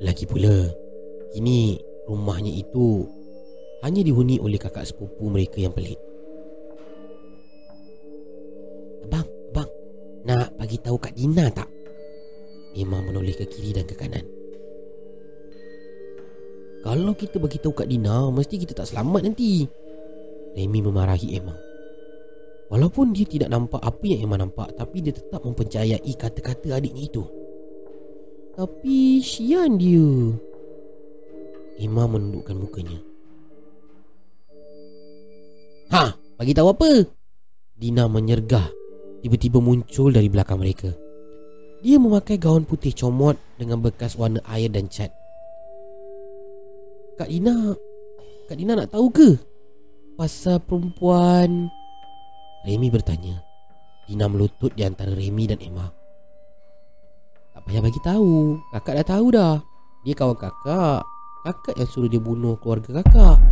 Lagi 0.05 0.29
pula 0.29 0.69
Kini 1.33 1.81
rumahnya 2.05 2.53
itu 2.53 3.09
hanya 3.83 4.05
dihuni 4.05 4.39
oleh 4.39 4.61
kakak 4.61 4.87
sepupu 4.87 5.27
mereka 5.27 5.59
yang 5.59 5.75
pelik. 5.75 5.99
Abang, 9.03 9.27
abang, 9.51 9.71
nak 10.23 10.55
bagi 10.55 10.79
tahu 10.79 10.97
Kak 11.03 11.19
Dina 11.19 11.51
tak? 11.51 11.72
Emma 12.73 12.99
menoleh 13.05 13.37
ke 13.37 13.45
kiri 13.49 13.77
dan 13.77 13.85
ke 13.85 13.95
kanan. 13.97 14.25
Kalau 16.83 17.15
kita 17.15 17.39
bagi 17.39 17.63
tahu 17.63 17.79
Kak 17.79 17.87
Dina, 17.87 18.27
mesti 18.35 18.59
kita 18.59 18.75
tak 18.75 18.91
selamat 18.91 19.31
nanti. 19.31 19.63
Remy 20.59 20.81
memarahi 20.83 21.39
Emma. 21.39 21.55
Walaupun 22.73 23.13
dia 23.13 23.29
tidak 23.29 23.53
nampak 23.53 23.79
apa 23.85 24.03
yang 24.03 24.27
Emma 24.27 24.41
nampak, 24.41 24.75
tapi 24.75 25.05
dia 25.05 25.15
tetap 25.15 25.45
mempercayai 25.45 26.13
kata-kata 26.19 26.81
adiknya 26.81 27.03
itu. 27.07 27.23
Tapi 28.57 29.23
sian 29.23 29.79
dia. 29.79 30.35
Emma 31.79 32.05
menundukkan 32.09 32.57
mukanya. 32.57 32.99
Ha, 35.93 36.17
bagi 36.41 36.57
tahu 36.57 36.69
apa? 36.73 36.91
Dina 37.77 38.09
menyergah 38.09 38.65
tiba-tiba 39.23 39.61
muncul 39.63 40.11
dari 40.11 40.27
belakang 40.27 40.59
mereka. 40.59 41.02
Dia 41.83 41.99
memakai 41.99 42.39
gaun 42.39 42.63
putih 42.63 42.95
comot 42.95 43.35
dengan 43.59 43.83
bekas 43.83 44.15
warna 44.15 44.39
air 44.47 44.71
dan 44.71 44.87
cat. 44.87 45.11
Kak 47.19 47.27
Dina, 47.27 47.75
Kak 48.47 48.55
Dina 48.55 48.79
nak 48.79 48.95
tahu 48.95 49.11
ke? 49.11 49.35
Pasal 50.15 50.63
perempuan 50.63 51.67
Remy 52.63 52.89
bertanya. 52.95 53.43
Dina 54.07 54.31
melutut 54.31 54.71
di 54.79 54.87
antara 54.87 55.11
Remy 55.11 55.45
dan 55.51 55.59
Emma. 55.59 55.91
Tak 57.51 57.67
payah 57.67 57.83
bagi 57.83 57.99
tahu. 58.07 58.63
Kakak 58.71 59.03
dah 59.03 59.07
tahu 59.19 59.27
dah. 59.35 59.55
Dia 60.07 60.15
kawan 60.15 60.39
kakak. 60.39 61.03
Kakak 61.43 61.75
yang 61.83 61.91
suruh 61.91 62.07
dia 62.07 62.23
bunuh 62.23 62.55
keluarga 62.63 63.03
kakak. 63.03 63.43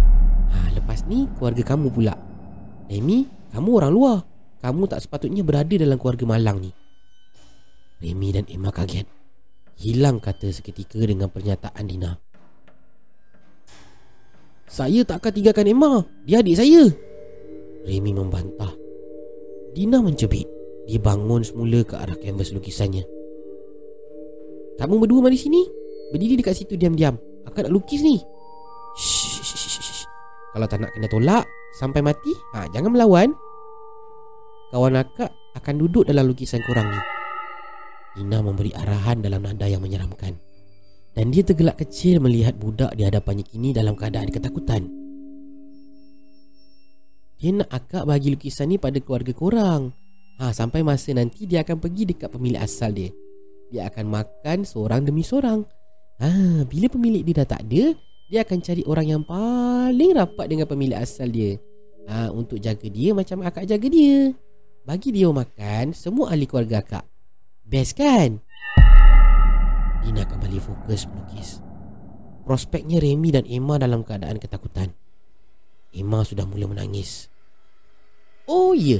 Ha, 0.50 0.56
lepas 0.78 1.02
ni 1.10 1.26
keluarga 1.34 1.74
kamu 1.74 1.90
pula. 1.90 2.14
Remy, 2.86 3.26
kamu 3.50 3.70
orang 3.74 3.90
luar. 3.90 4.18
Kamu 4.62 4.86
tak 4.86 5.02
sepatutnya 5.02 5.42
berada 5.42 5.74
dalam 5.74 5.98
keluarga 5.98 6.22
malang 6.30 6.62
ni. 6.62 6.70
Remy 8.00 8.28
dan 8.32 8.44
Emma 8.48 8.72
kaget. 8.72 9.04
Hilang 9.76 10.20
kata 10.20 10.48
seketika 10.48 11.00
dengan 11.04 11.28
pernyataan 11.28 11.84
Dina. 11.84 12.16
Saya 14.64 15.04
tak 15.04 15.20
akan 15.20 15.32
tinggalkan 15.36 15.68
Emma. 15.68 16.04
Dia 16.24 16.40
adik 16.40 16.56
saya. 16.56 16.88
Remy 17.84 18.12
membantah. 18.16 18.72
Dina 19.76 20.00
mencebik. 20.00 20.48
Dia 20.88 20.96
bangun 20.96 21.44
semula 21.44 21.84
ke 21.84 21.94
arah 21.96 22.16
kanvas 22.16 22.56
lukisannya. 22.56 23.04
Kamu 24.80 24.96
berdua 24.96 25.28
mari 25.28 25.36
sini. 25.36 25.60
Berdiri 26.10 26.40
dekat 26.40 26.56
situ 26.56 26.80
diam-diam. 26.80 27.20
Aku 27.44 27.60
nak 27.60 27.72
lukis 27.72 28.00
ni. 28.00 28.16
Kalau 30.50 30.66
tak 30.66 30.82
nak 30.82 30.90
kena 30.96 31.06
tolak, 31.06 31.44
Sampai 31.70 32.02
mati 32.02 32.34
ha, 32.50 32.66
Jangan 32.74 32.90
melawan 32.90 33.30
Kawan 34.74 34.98
akak 34.98 35.30
akan 35.54 35.74
duduk 35.78 36.06
dalam 36.06 36.26
lukisan 36.30 36.62
korang 36.66 36.90
ni 36.90 37.19
Ina 38.18 38.42
memberi 38.42 38.74
arahan 38.74 39.22
dalam 39.22 39.46
nada 39.46 39.70
yang 39.70 39.78
menyeramkan. 39.78 40.34
Dan 41.14 41.30
dia 41.30 41.46
tergelak 41.46 41.78
kecil 41.78 42.18
melihat 42.18 42.58
budak 42.58 42.94
di 42.98 43.06
hadapannya 43.06 43.46
kini 43.46 43.70
dalam 43.70 43.94
keadaan 43.94 44.30
ketakutan. 44.30 44.90
Dia 47.38 47.50
nak 47.54 47.70
akak 47.70 48.04
bagi 48.04 48.34
lukisan 48.34 48.74
ni 48.74 48.76
pada 48.82 48.98
keluarga 48.98 49.30
korang. 49.30 49.94
Ha, 50.42 50.50
Sampai 50.50 50.82
masa 50.82 51.14
nanti 51.14 51.46
dia 51.46 51.62
akan 51.62 51.78
pergi 51.78 52.10
dekat 52.10 52.34
pemilik 52.34 52.58
asal 52.58 52.90
dia. 52.90 53.14
Dia 53.70 53.86
akan 53.86 54.06
makan 54.10 54.66
seorang 54.66 55.06
demi 55.06 55.22
seorang. 55.22 55.62
Ha, 56.18 56.62
Bila 56.66 56.90
pemilik 56.90 57.22
dia 57.22 57.42
dah 57.42 57.56
tak 57.56 57.62
ada 57.70 57.94
dia 58.30 58.46
akan 58.46 58.58
cari 58.62 58.82
orang 58.86 59.06
yang 59.10 59.22
paling 59.26 60.14
rapat 60.14 60.46
dengan 60.46 60.66
pemilik 60.66 60.98
asal 60.98 61.30
dia. 61.30 61.58
Ha, 62.10 62.30
Untuk 62.30 62.58
jaga 62.58 62.86
dia 62.86 63.14
macam 63.14 63.42
akak 63.46 63.66
jaga 63.70 63.86
dia. 63.86 64.34
Bagi 64.82 65.14
dia 65.14 65.30
makan 65.30 65.94
semua 65.94 66.34
ahli 66.34 66.46
keluarga 66.46 66.82
akak 66.82 67.09
Best 67.70 67.94
kan? 67.94 68.42
Dina 70.02 70.26
kembali 70.26 70.58
fokus 70.58 71.06
melukis 71.06 71.62
Prospeknya 72.42 72.98
Remy 72.98 73.30
dan 73.30 73.46
Emma 73.46 73.78
dalam 73.78 74.02
keadaan 74.02 74.42
ketakutan 74.42 74.90
Emma 75.94 76.26
sudah 76.26 76.50
mula 76.50 76.66
menangis 76.66 77.30
Oh 78.50 78.74
ya 78.74 78.98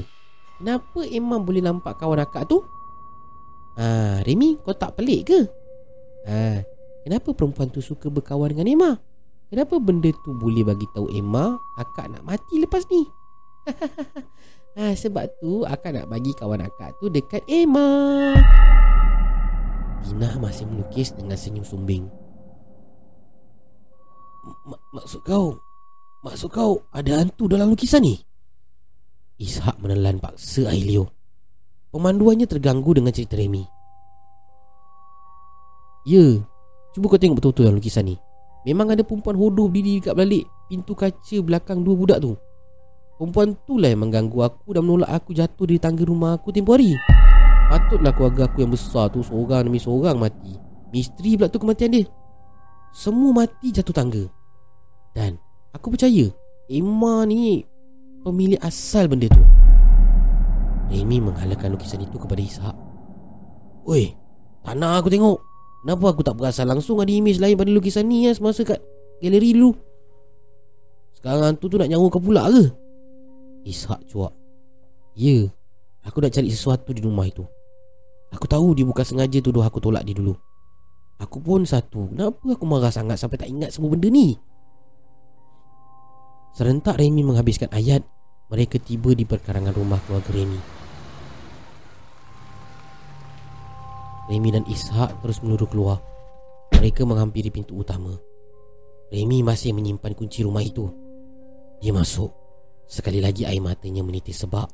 Kenapa 0.63 1.03
Emma 1.03 1.35
boleh 1.35 1.59
nampak 1.59 1.99
kawan 1.99 2.23
akak 2.23 2.47
tu? 2.47 2.63
Ah, 3.75 3.83
ha, 3.83 4.23
Remy 4.23 4.63
kau 4.63 4.71
tak 4.71 4.95
pelik 4.95 5.35
ke? 5.35 5.39
Ha, 6.31 6.63
kenapa 7.03 7.35
perempuan 7.35 7.67
tu 7.67 7.83
suka 7.83 8.07
berkawan 8.07 8.55
dengan 8.55 8.71
Emma? 8.71 8.91
Kenapa 9.51 9.83
benda 9.83 10.15
tu 10.23 10.31
boleh 10.31 10.63
bagi 10.63 10.87
tahu 10.95 11.11
Emma 11.11 11.59
akak 11.75 12.07
nak 12.07 12.23
mati 12.23 12.55
lepas 12.55 12.87
ni? 12.87 13.03
ha, 14.77 14.95
sebab 14.95 15.25
tu 15.41 15.63
akak 15.67 15.95
nak 15.95 16.07
bagi 16.07 16.31
kawan 16.35 16.63
akak 16.63 16.95
tu 17.01 17.11
dekat 17.11 17.43
Emma. 17.47 18.35
Dina 20.01 20.33
masih 20.41 20.65
melukis 20.67 21.13
dengan 21.13 21.37
senyum 21.37 21.65
sumbing. 21.65 22.09
Maksud 24.93 25.21
kau, 25.21 25.61
maksud 26.25 26.49
kau 26.49 26.81
ada 26.89 27.21
hantu 27.21 27.45
dalam 27.45 27.69
lukisan 27.71 28.01
ni? 28.01 28.17
Ishak 29.37 29.77
menelan 29.81 30.17
paksa 30.17 30.69
air 30.69 30.85
liur. 30.85 31.09
Pemanduannya 31.93 32.47
terganggu 32.49 32.97
dengan 32.97 33.13
cerita 33.13 33.37
Remy. 33.37 33.63
Ya, 36.09 36.41
cuba 36.97 37.05
kau 37.13 37.19
tengok 37.21 37.37
betul-betul 37.37 37.63
dalam 37.69 37.77
lukisan 37.77 38.09
ni. 38.09 38.15
Memang 38.65 38.93
ada 38.93 39.01
perempuan 39.01 39.37
hodoh 39.37 39.65
berdiri 39.65 39.97
dekat 39.97 40.13
balik 40.13 40.45
Pintu 40.69 40.93
kaca 40.93 41.37
belakang 41.41 41.81
dua 41.81 41.97
budak 41.97 42.21
tu 42.21 42.37
Perempuan 43.21 43.53
tu 43.69 43.77
lah 43.77 43.93
yang 43.93 44.01
mengganggu 44.01 44.49
aku 44.49 44.73
Dan 44.73 44.81
menolak 44.81 45.13
aku 45.13 45.37
jatuh 45.37 45.69
dari 45.69 45.77
tangga 45.77 46.01
rumah 46.01 46.41
aku 46.41 46.49
tempoh 46.49 46.73
hari. 46.73 46.97
Patutlah 47.69 48.09
keluarga 48.17 48.49
aku 48.49 48.65
yang 48.65 48.73
besar 48.73 49.13
tu 49.13 49.21
Seorang 49.21 49.69
demi 49.69 49.77
seorang 49.77 50.17
mati. 50.17 50.57
Misteri 50.89 51.37
pula 51.37 51.45
tu 51.45 51.61
kematian 51.61 51.93
dia. 51.93 52.09
Semua 52.89 53.45
mati 53.45 53.69
jatuh 53.69 53.93
tangga. 53.93 54.25
Dan 55.13 55.37
aku 55.69 55.93
percaya 55.93 56.33
Emma 56.65 57.21
ni 57.29 57.61
Pemilik 58.25 58.57
asal 58.57 59.05
benda 59.05 59.29
tu. 59.29 59.45
Remy 60.89 61.21
menghalalkan 61.21 61.77
lukisan 61.77 62.01
itu 62.01 62.17
kepada 62.17 62.41
Ishak. 62.41 62.73
Weh 63.85 64.17
Tak 64.65 64.73
nak 64.81 65.05
aku 65.05 65.13
tengok. 65.13 65.37
Kenapa 65.85 66.05
aku 66.09 66.21
tak 66.25 66.41
perasan 66.41 66.73
langsung 66.73 66.97
ada 66.97 67.13
imej 67.13 67.37
lain 67.37 67.53
pada 67.53 67.69
lukisan 67.69 68.09
ni 68.09 68.25
ya, 68.25 68.33
semasa 68.33 68.65
kat 68.65 68.81
galeri 69.21 69.53
dulu? 69.53 69.77
Sekarang 71.13 71.53
hantu 71.53 71.69
tu 71.69 71.77
nak 71.77 71.85
nyawa 71.85 72.05
kau 72.09 72.17
pula 72.17 72.49
ke? 72.49 72.80
Ishak 73.65 74.05
cuak. 74.09 74.33
Ya, 75.13 75.49
aku 76.05 76.23
nak 76.23 76.33
cari 76.33 76.49
sesuatu 76.49 76.95
di 76.95 77.01
rumah 77.03 77.27
itu. 77.27 77.45
Aku 78.31 78.47
tahu 78.47 78.73
dia 78.73 78.87
bukan 78.87 79.03
sengaja 79.03 79.43
tuduh 79.43 79.61
aku 79.61 79.83
tolak 79.83 80.07
dia 80.07 80.15
dulu. 80.15 80.33
Aku 81.19 81.37
pun 81.43 81.67
satu. 81.67 82.09
Kenapa 82.09 82.57
aku 82.57 82.63
marah 82.65 82.89
sangat 82.89 83.19
sampai 83.19 83.37
tak 83.37 83.51
ingat 83.51 83.69
semua 83.75 83.91
benda 83.93 84.09
ni? 84.09 84.39
Serentak 86.51 86.99
Remy 86.99 87.23
menghabiskan 87.23 87.71
ayat 87.71 88.03
Mereka 88.51 88.83
tiba 88.83 89.15
di 89.15 89.23
perkarangan 89.23 89.71
rumah 89.71 90.03
keluarga 90.03 90.35
Remy 90.35 90.59
Remy 94.27 94.49
dan 94.51 94.67
Ishak 94.67 95.23
terus 95.23 95.39
meluruh 95.39 95.67
keluar 95.71 96.03
Mereka 96.75 97.07
menghampiri 97.07 97.47
pintu 97.47 97.79
utama 97.79 98.19
Remy 99.15 99.47
masih 99.47 99.71
menyimpan 99.71 100.11
kunci 100.11 100.43
rumah 100.43 100.59
itu 100.59 100.91
Dia 101.79 101.95
masuk 101.95 102.40
Sekali 102.91 103.23
lagi 103.23 103.47
air 103.47 103.63
matanya 103.63 104.03
menitis 104.03 104.43
sebab 104.43 104.67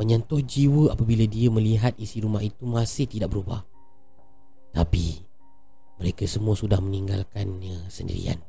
Menyentuh 0.00 0.40
jiwa 0.40 0.96
apabila 0.96 1.28
dia 1.28 1.52
melihat 1.52 1.92
isi 2.00 2.24
rumah 2.24 2.40
itu 2.40 2.64
masih 2.64 3.04
tidak 3.04 3.28
berubah. 3.36 3.60
Tapi 4.72 5.28
Mereka 6.00 6.24
semua 6.24 6.56
sudah 6.56 6.80
meninggalkannya 6.80 7.92
sendirian. 7.92 8.40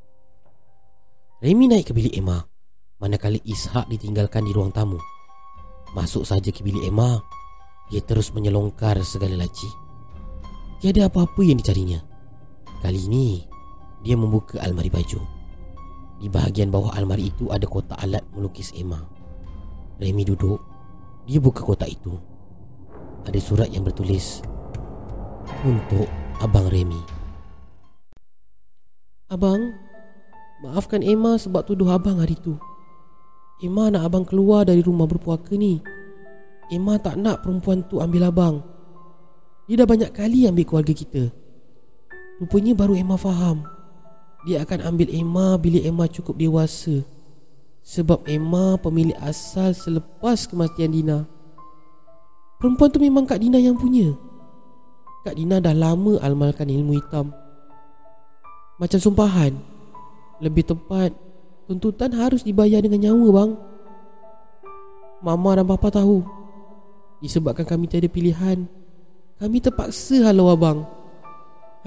Remy 1.43 1.67
naik 1.67 1.91
ke 1.91 1.93
bilik 1.97 2.15
Emma. 2.15 2.39
Manakala 3.03 3.35
Ishak 3.43 3.91
ditinggalkan 3.91 4.47
di 4.47 4.55
ruang 4.55 4.71
tamu. 4.71 4.95
Masuk 5.91 6.23
saja 6.23 6.47
ke 6.47 6.63
bilik 6.63 6.87
Emma 6.87 7.19
Dia 7.91 7.99
terus 7.99 8.31
menyelongkar 8.31 9.03
segala 9.03 9.35
laci. 9.35 9.67
Tiada 10.79 11.11
apa-apa 11.11 11.43
yang 11.43 11.59
dicarinya. 11.59 11.99
Kali 12.79 13.11
ini 13.11 13.43
Dia 13.99 14.15
membuka 14.15 14.63
almari 14.63 14.87
baju 14.87 15.40
di 16.21 16.29
bahagian 16.29 16.69
bawah 16.69 16.93
almari 16.93 17.33
itu 17.33 17.49
ada 17.49 17.65
kotak 17.65 17.97
alat 17.97 18.21
melukis 18.37 18.69
Emma. 18.77 19.01
Remy 19.97 20.21
duduk. 20.21 20.61
Dia 21.25 21.41
buka 21.41 21.65
kotak 21.65 21.89
itu. 21.89 22.13
Ada 23.25 23.41
surat 23.41 23.69
yang 23.73 23.81
bertulis 23.81 24.45
untuk 25.65 26.05
Abang 26.37 26.69
Remy. 26.69 27.01
Abang, 29.33 29.73
maafkan 30.61 31.01
Emma 31.01 31.41
sebab 31.41 31.65
tuduh 31.65 31.89
abang 31.89 32.21
hari 32.21 32.37
itu. 32.37 32.53
Emma 33.61 33.89
nak 33.89 34.05
abang 34.05 34.25
keluar 34.25 34.65
dari 34.65 34.85
rumah 34.85 35.09
berpuaka 35.09 35.57
ni. 35.57 35.81
Emma 36.69 37.01
tak 37.01 37.17
nak 37.17 37.41
perempuan 37.41 37.81
tu 37.89 37.97
ambil 37.97 38.29
abang. 38.29 38.55
Dia 39.65 39.81
dah 39.81 39.87
banyak 39.89 40.11
kali 40.13 40.45
ambil 40.49 40.65
keluarga 40.69 40.93
kita. 40.93 41.33
Rupanya 42.41 42.73
baru 42.73 42.97
Emma 42.97 43.15
faham 43.17 43.80
dia 44.41 44.65
akan 44.65 44.89
ambil 44.93 45.07
Emma 45.13 45.47
bila 45.61 45.77
Emma 45.81 46.05
cukup 46.09 46.37
dewasa. 46.37 47.05
Sebab 47.81 48.25
Emma 48.25 48.77
pemilik 48.77 49.17
asal 49.21 49.73
selepas 49.73 50.45
kematian 50.49 50.93
Dina. 50.93 51.19
Perempuan 52.61 52.89
tu 52.93 53.01
memang 53.01 53.25
Kak 53.25 53.41
Dina 53.41 53.57
yang 53.57 53.77
punya. 53.77 54.13
Kak 55.25 55.37
Dina 55.37 55.57
dah 55.61 55.73
lama 55.73 56.17
almalkan 56.21 56.69
ilmu 56.69 56.97
hitam. 56.97 57.33
Macam 58.77 58.99
sumpahan. 59.01 59.53
Lebih 60.41 60.73
tepat 60.73 61.13
Tuntutan 61.69 62.11
harus 62.17 62.43
dibayar 62.43 62.83
dengan 62.83 62.99
nyawa 62.99 63.27
bang. 63.31 63.51
Mama 65.23 65.55
dan 65.55 65.63
Papa 65.69 65.87
tahu. 65.87 66.19
Disebabkan 67.21 67.63
kami 67.63 67.87
tiada 67.87 68.09
pilihan. 68.09 68.65
Kami 69.37 69.57
terpaksa 69.63 70.27
halau 70.27 70.49
abang. 70.49 70.83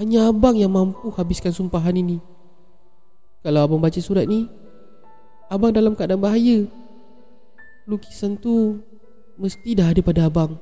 Hanya 0.01 0.31
abang 0.31 0.57
yang 0.57 0.73
mampu 0.73 1.11
habiskan 1.13 1.53
sumpahan 1.53 1.93
ini 1.95 2.17
kalau 3.45 3.61
abang 3.61 3.77
baca 3.77 4.01
surat 4.01 4.25
ni 4.25 4.49
Abang 5.45 5.69
dalam 5.69 5.93
keadaan 5.93 6.17
bahaya. 6.17 6.65
Lukisan 7.85 8.41
tu 8.41 8.81
Mesti 9.37 9.77
dah 9.77 9.93
ada 9.93 10.01
pada 10.01 10.25
abang. 10.25 10.57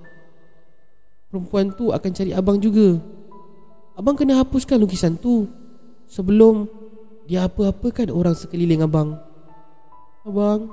Perempuan 1.32 1.72
tu 1.72 1.96
akan 1.96 2.12
cari 2.12 2.36
abang 2.36 2.60
juga. 2.60 3.00
Abang 3.96 4.20
kena 4.20 4.44
hapuskan 4.44 4.84
lukisan 4.84 5.16
tu 5.16 5.48
Sebelum 6.12 6.68
Dia 7.24 7.48
apa-apakan 7.48 8.12
orang 8.12 8.36
sekeliling 8.36 8.84
abang. 8.84 9.16
Abang 10.28 10.68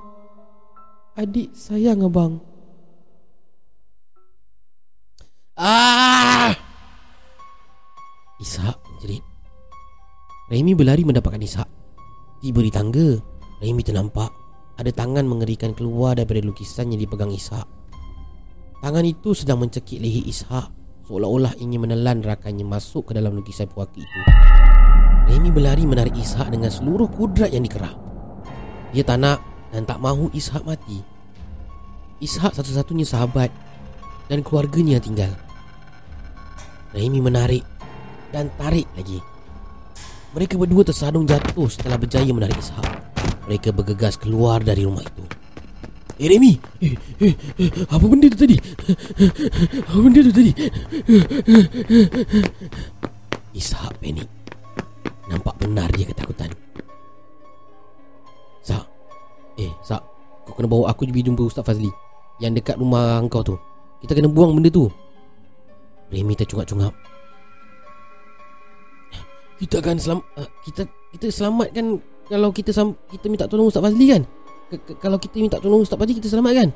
Adik 1.15 1.55
sayang 1.55 2.03
abang. 2.03 2.43
Ah! 5.55 6.55
Ishak 8.39 8.79
menjerit. 8.79 9.23
Remy 10.51 10.71
berlari 10.75 11.03
mendapatkan 11.03 11.43
Ishak 11.43 11.80
Tiba 12.41 12.57
di 12.65 12.73
tangga 12.73 13.21
Remy 13.61 13.85
ternampak 13.85 14.33
Ada 14.81 14.89
tangan 14.89 15.29
mengerikan 15.29 15.77
keluar 15.77 16.17
daripada 16.17 16.41
lukisan 16.41 16.89
yang 16.89 16.97
dipegang 16.97 17.29
Ishak. 17.29 17.69
Tangan 18.81 19.05
itu 19.05 19.37
sedang 19.37 19.61
mencekik 19.61 20.01
leher 20.01 20.25
Ishak 20.25 20.73
Seolah-olah 21.05 21.53
ingin 21.61 21.85
menelan 21.85 22.25
rakannya 22.25 22.65
masuk 22.65 23.13
ke 23.13 23.21
dalam 23.21 23.37
lukisan 23.37 23.69
puaka 23.69 23.93
itu. 23.93 24.19
Remy 25.29 25.53
berlari 25.53 25.85
menarik 25.85 26.17
Ishak 26.17 26.49
dengan 26.49 26.73
seluruh 26.73 27.13
kudrat 27.13 27.53
yang 27.53 27.61
dikerah. 27.61 27.93
Dia 28.89 29.05
tak 29.05 29.21
nak 29.21 29.37
dan 29.69 29.85
tak 29.85 30.01
mahu 30.01 30.33
Ishak 30.33 30.65
mati. 30.65 30.97
Ishak 32.21 32.57
satu-satunya 32.57 33.05
sahabat 33.05 33.53
Dan 34.25 34.41
keluarganya 34.41 34.97
yang 34.97 35.05
tinggal. 35.05 35.33
Remy 36.97 37.21
menarik 37.21 37.61
Dan 38.33 38.49
tarik 38.57 38.89
lagi 38.97 39.30
mereka 40.31 40.55
berdua 40.55 40.87
tersadung 40.87 41.27
jatuh 41.27 41.67
setelah 41.67 41.99
berjaya 41.99 42.31
menarik 42.31 42.55
Ishak. 42.55 42.87
Mereka 43.51 43.75
bergegas 43.75 44.15
keluar 44.15 44.63
dari 44.63 44.87
rumah 44.87 45.03
itu. 45.03 45.23
Eh 46.21 46.29
Remy, 46.29 46.53
eh, 46.85 46.95
eh, 47.17 47.35
eh, 47.57 47.71
apa 47.89 48.05
benda 48.05 48.29
tu 48.29 48.45
tadi? 48.45 48.53
Apa 49.89 49.99
benda 49.99 50.19
tu 50.21 50.31
tadi? 50.31 50.51
Ishak 53.57 53.97
panik. 53.99 54.29
Nampak 55.27 55.57
benar 55.59 55.89
dia 55.97 56.05
ketakutan. 56.07 56.53
Sak, 58.61 58.85
eh 59.57 59.73
Sak, 59.81 60.05
kau 60.45 60.53
kena 60.53 60.69
bawa 60.69 60.93
aku 60.93 61.09
pergi 61.09 61.27
jumpa 61.27 61.41
Ustaz 61.43 61.65
Fazli 61.65 61.89
yang 62.39 62.53
dekat 62.53 62.77
rumah 62.77 63.19
kau 63.27 63.41
tu. 63.41 63.57
Kita 64.05 64.15
kena 64.15 64.29
buang 64.29 64.55
benda 64.55 64.69
tu. 64.69 64.87
Remy 66.13 66.37
tercungap-cungap 66.37 66.93
kita 69.61 69.77
akan 69.77 69.95
selam 70.01 70.19
uh, 70.41 70.49
kita 70.65 70.89
kita 71.13 71.29
selamatkan 71.29 72.01
kalau 72.25 72.49
kita 72.49 72.73
kita 73.13 73.25
minta 73.29 73.45
tolong 73.45 73.69
Ustaz 73.69 73.85
Fazli 73.85 74.09
kan? 74.09 74.25
Kalau 74.97 75.21
kita 75.21 75.37
minta 75.37 75.61
tolong 75.61 75.85
Ustaz 75.85 76.01
Fazli 76.01 76.17
kita 76.17 76.33
selamatkan 76.33 76.73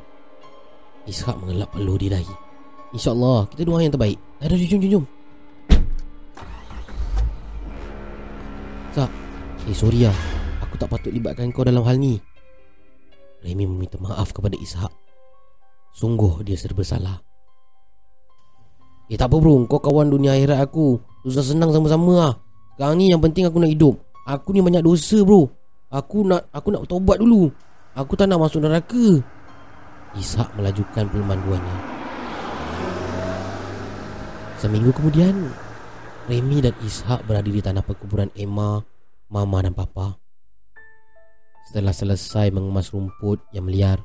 Ishak 1.10 1.34
mengelap 1.42 1.74
peluh 1.74 1.98
di 1.98 2.14
dahi 2.14 2.30
InsyaAllah 2.94 3.50
Kita 3.50 3.66
doa 3.66 3.82
yang 3.82 3.90
terbaik. 3.90 4.20
Ada 4.38 4.54
jom 4.54 4.80
jom 4.86 4.92
jom. 5.02 5.06
Sak 8.94 9.10
Eh 9.66 9.74
sorry 9.74 10.06
lah 10.06 10.18
Aku 10.62 10.78
tak 10.78 10.92
patut 10.94 11.10
libatkan 11.10 11.50
kau 11.50 11.66
dalam 11.66 11.82
hal 11.88 11.98
ni. 11.98 12.22
Remy 13.42 13.66
meminta 13.66 13.98
maaf 13.98 14.30
kepada 14.30 14.54
Ishak. 14.60 14.92
Sungguh 15.96 16.46
dia 16.46 16.60
serba 16.60 16.84
salah. 16.86 17.18
Eh 19.10 19.18
tak 19.18 19.32
apa 19.32 19.40
bro. 19.40 19.64
Kau 19.66 19.80
kawan 19.80 20.12
dunia 20.12 20.36
akhirat 20.36 20.60
aku. 20.60 21.00
Susah 21.24 21.46
senang 21.46 21.72
sama-sama 21.72 22.14
lah 22.14 22.34
sekarang 22.76 23.00
ni 23.00 23.08
yang 23.08 23.24
penting 23.24 23.48
aku 23.48 23.56
nak 23.64 23.72
hidup. 23.72 23.96
Aku 24.28 24.52
ni 24.52 24.60
banyak 24.60 24.84
dosa 24.84 25.24
bro. 25.24 25.48
Aku 25.88 26.28
nak 26.28 26.52
aku 26.52 26.76
nak 26.76 26.84
bertobat 26.84 27.24
dulu. 27.24 27.48
Aku 27.96 28.20
tak 28.20 28.28
nak 28.28 28.44
masuk 28.44 28.60
neraka. 28.60 29.24
Ishak 30.20 30.52
melajukan 30.60 31.08
pemanduannya. 31.08 31.78
Seminggu 34.60 34.92
kemudian 34.92 35.56
Remy 36.28 36.68
dan 36.68 36.76
Ishak 36.84 37.24
berada 37.24 37.48
di 37.48 37.64
tanah 37.64 37.80
perkuburan 37.80 38.28
Emma 38.36 38.84
Mama 39.32 39.58
dan 39.64 39.72
Papa. 39.72 40.20
Setelah 41.72 41.96
selesai 41.96 42.52
mengemas 42.52 42.94
rumput 42.94 43.42
yang 43.50 43.66
meliar 43.66 43.98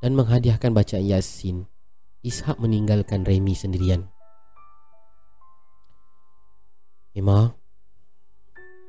Dan 0.00 0.16
menghadiahkan 0.16 0.72
bacaan 0.72 1.04
Yasin 1.04 1.68
Ishak 2.24 2.56
meninggalkan 2.62 3.28
Remy 3.28 3.52
sendirian. 3.52 4.08
Emma 7.12 7.57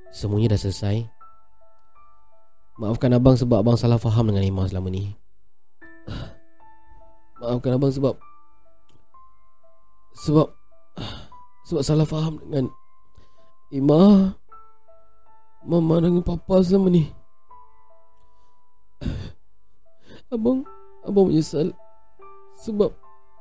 Semuanya 0.10 0.58
dah 0.58 0.62
selesai. 0.65 1.06
Maafkan 2.82 3.13
abang 3.13 3.38
sebab 3.38 3.62
abang 3.62 3.78
salah 3.78 4.02
faham 4.02 4.32
dengan 4.32 4.41
Emma 4.41 4.65
selama 4.65 4.89
ni. 4.89 5.13
Maafkan 7.43 7.78
abang 7.78 7.93
sebab 7.93 8.15
Sebab 10.17 10.48
Sebab 11.69 11.82
salah 11.86 12.08
faham 12.10 12.41
dengan 12.41 12.74
Emma 13.69 14.34
Mama 15.62 16.02
dengan 16.02 16.26
papa 16.26 16.63
selama 16.65 16.89
ni. 16.89 17.06
Abang 20.34 20.65
Abang 21.06 21.30
menyesal 21.30 21.76
Sebab 22.65 22.95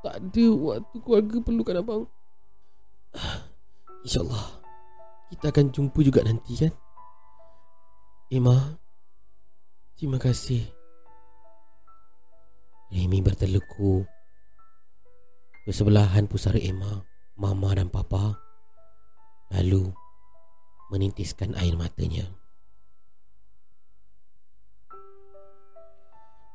Tak 0.05 0.21
ada 0.21 0.45
waktu 0.53 0.95
keluarga 1.03 1.37
perlukan 1.43 1.75
abang. 1.83 2.03
InsyaAllah 4.07 4.58
kita 5.29 5.53
akan 5.53 5.69
jumpa 5.69 5.99
juga 6.01 6.25
nanti 6.25 6.57
kan? 6.57 6.73
Emma 8.29 8.77
Terima 9.99 10.15
kasih. 10.15 10.63
Remy 12.87 13.19
berterleku 13.19 14.07
Bersebelahan 15.67 16.23
pusara 16.25 16.55
Emma 16.55 17.03
Mama 17.35 17.75
dan 17.75 17.91
Papa. 17.91 18.39
Lalu 19.51 19.91
Menintiskan 20.89 21.53
air 21.53 21.77
matanya. 21.77 22.25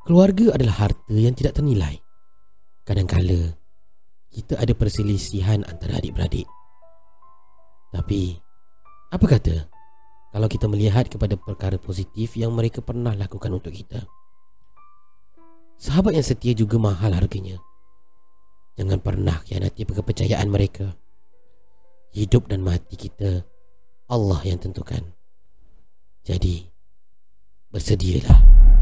Keluarga 0.09 0.59
adalah 0.59 0.89
harta 0.89 1.15
yang 1.15 1.39
tidak 1.39 1.55
ternilai. 1.55 2.03
Kadangkala 2.83 3.55
kita 4.35 4.59
ada 4.59 4.75
perselisihan 4.75 5.63
antara 5.71 6.03
adik-beradik. 6.03 6.51
Tapi 7.95 8.35
apa 9.15 9.31
kata 9.31 9.71
kalau 10.35 10.51
kita 10.51 10.67
melihat 10.67 11.07
kepada 11.07 11.39
perkara 11.39 11.79
positif 11.79 12.35
yang 12.35 12.51
mereka 12.51 12.83
pernah 12.83 13.15
lakukan 13.15 13.55
untuk 13.55 13.71
kita? 13.71 14.03
Sahabat 15.79 16.19
yang 16.19 16.27
setia 16.27 16.51
juga 16.51 16.83
mahal 16.83 17.15
harganya. 17.15 17.63
Jangan 18.75 18.99
pernah 18.99 19.39
khianati 19.47 19.87
kepercayaan 19.87 20.51
mereka. 20.51 20.99
Hidup 22.11 22.51
dan 22.51 22.67
mati 22.67 22.99
kita 22.99 23.47
Allah 24.11 24.43
yang 24.43 24.59
tentukan. 24.59 25.15
Jadi 26.27 26.67
bersedialah. 27.71 28.74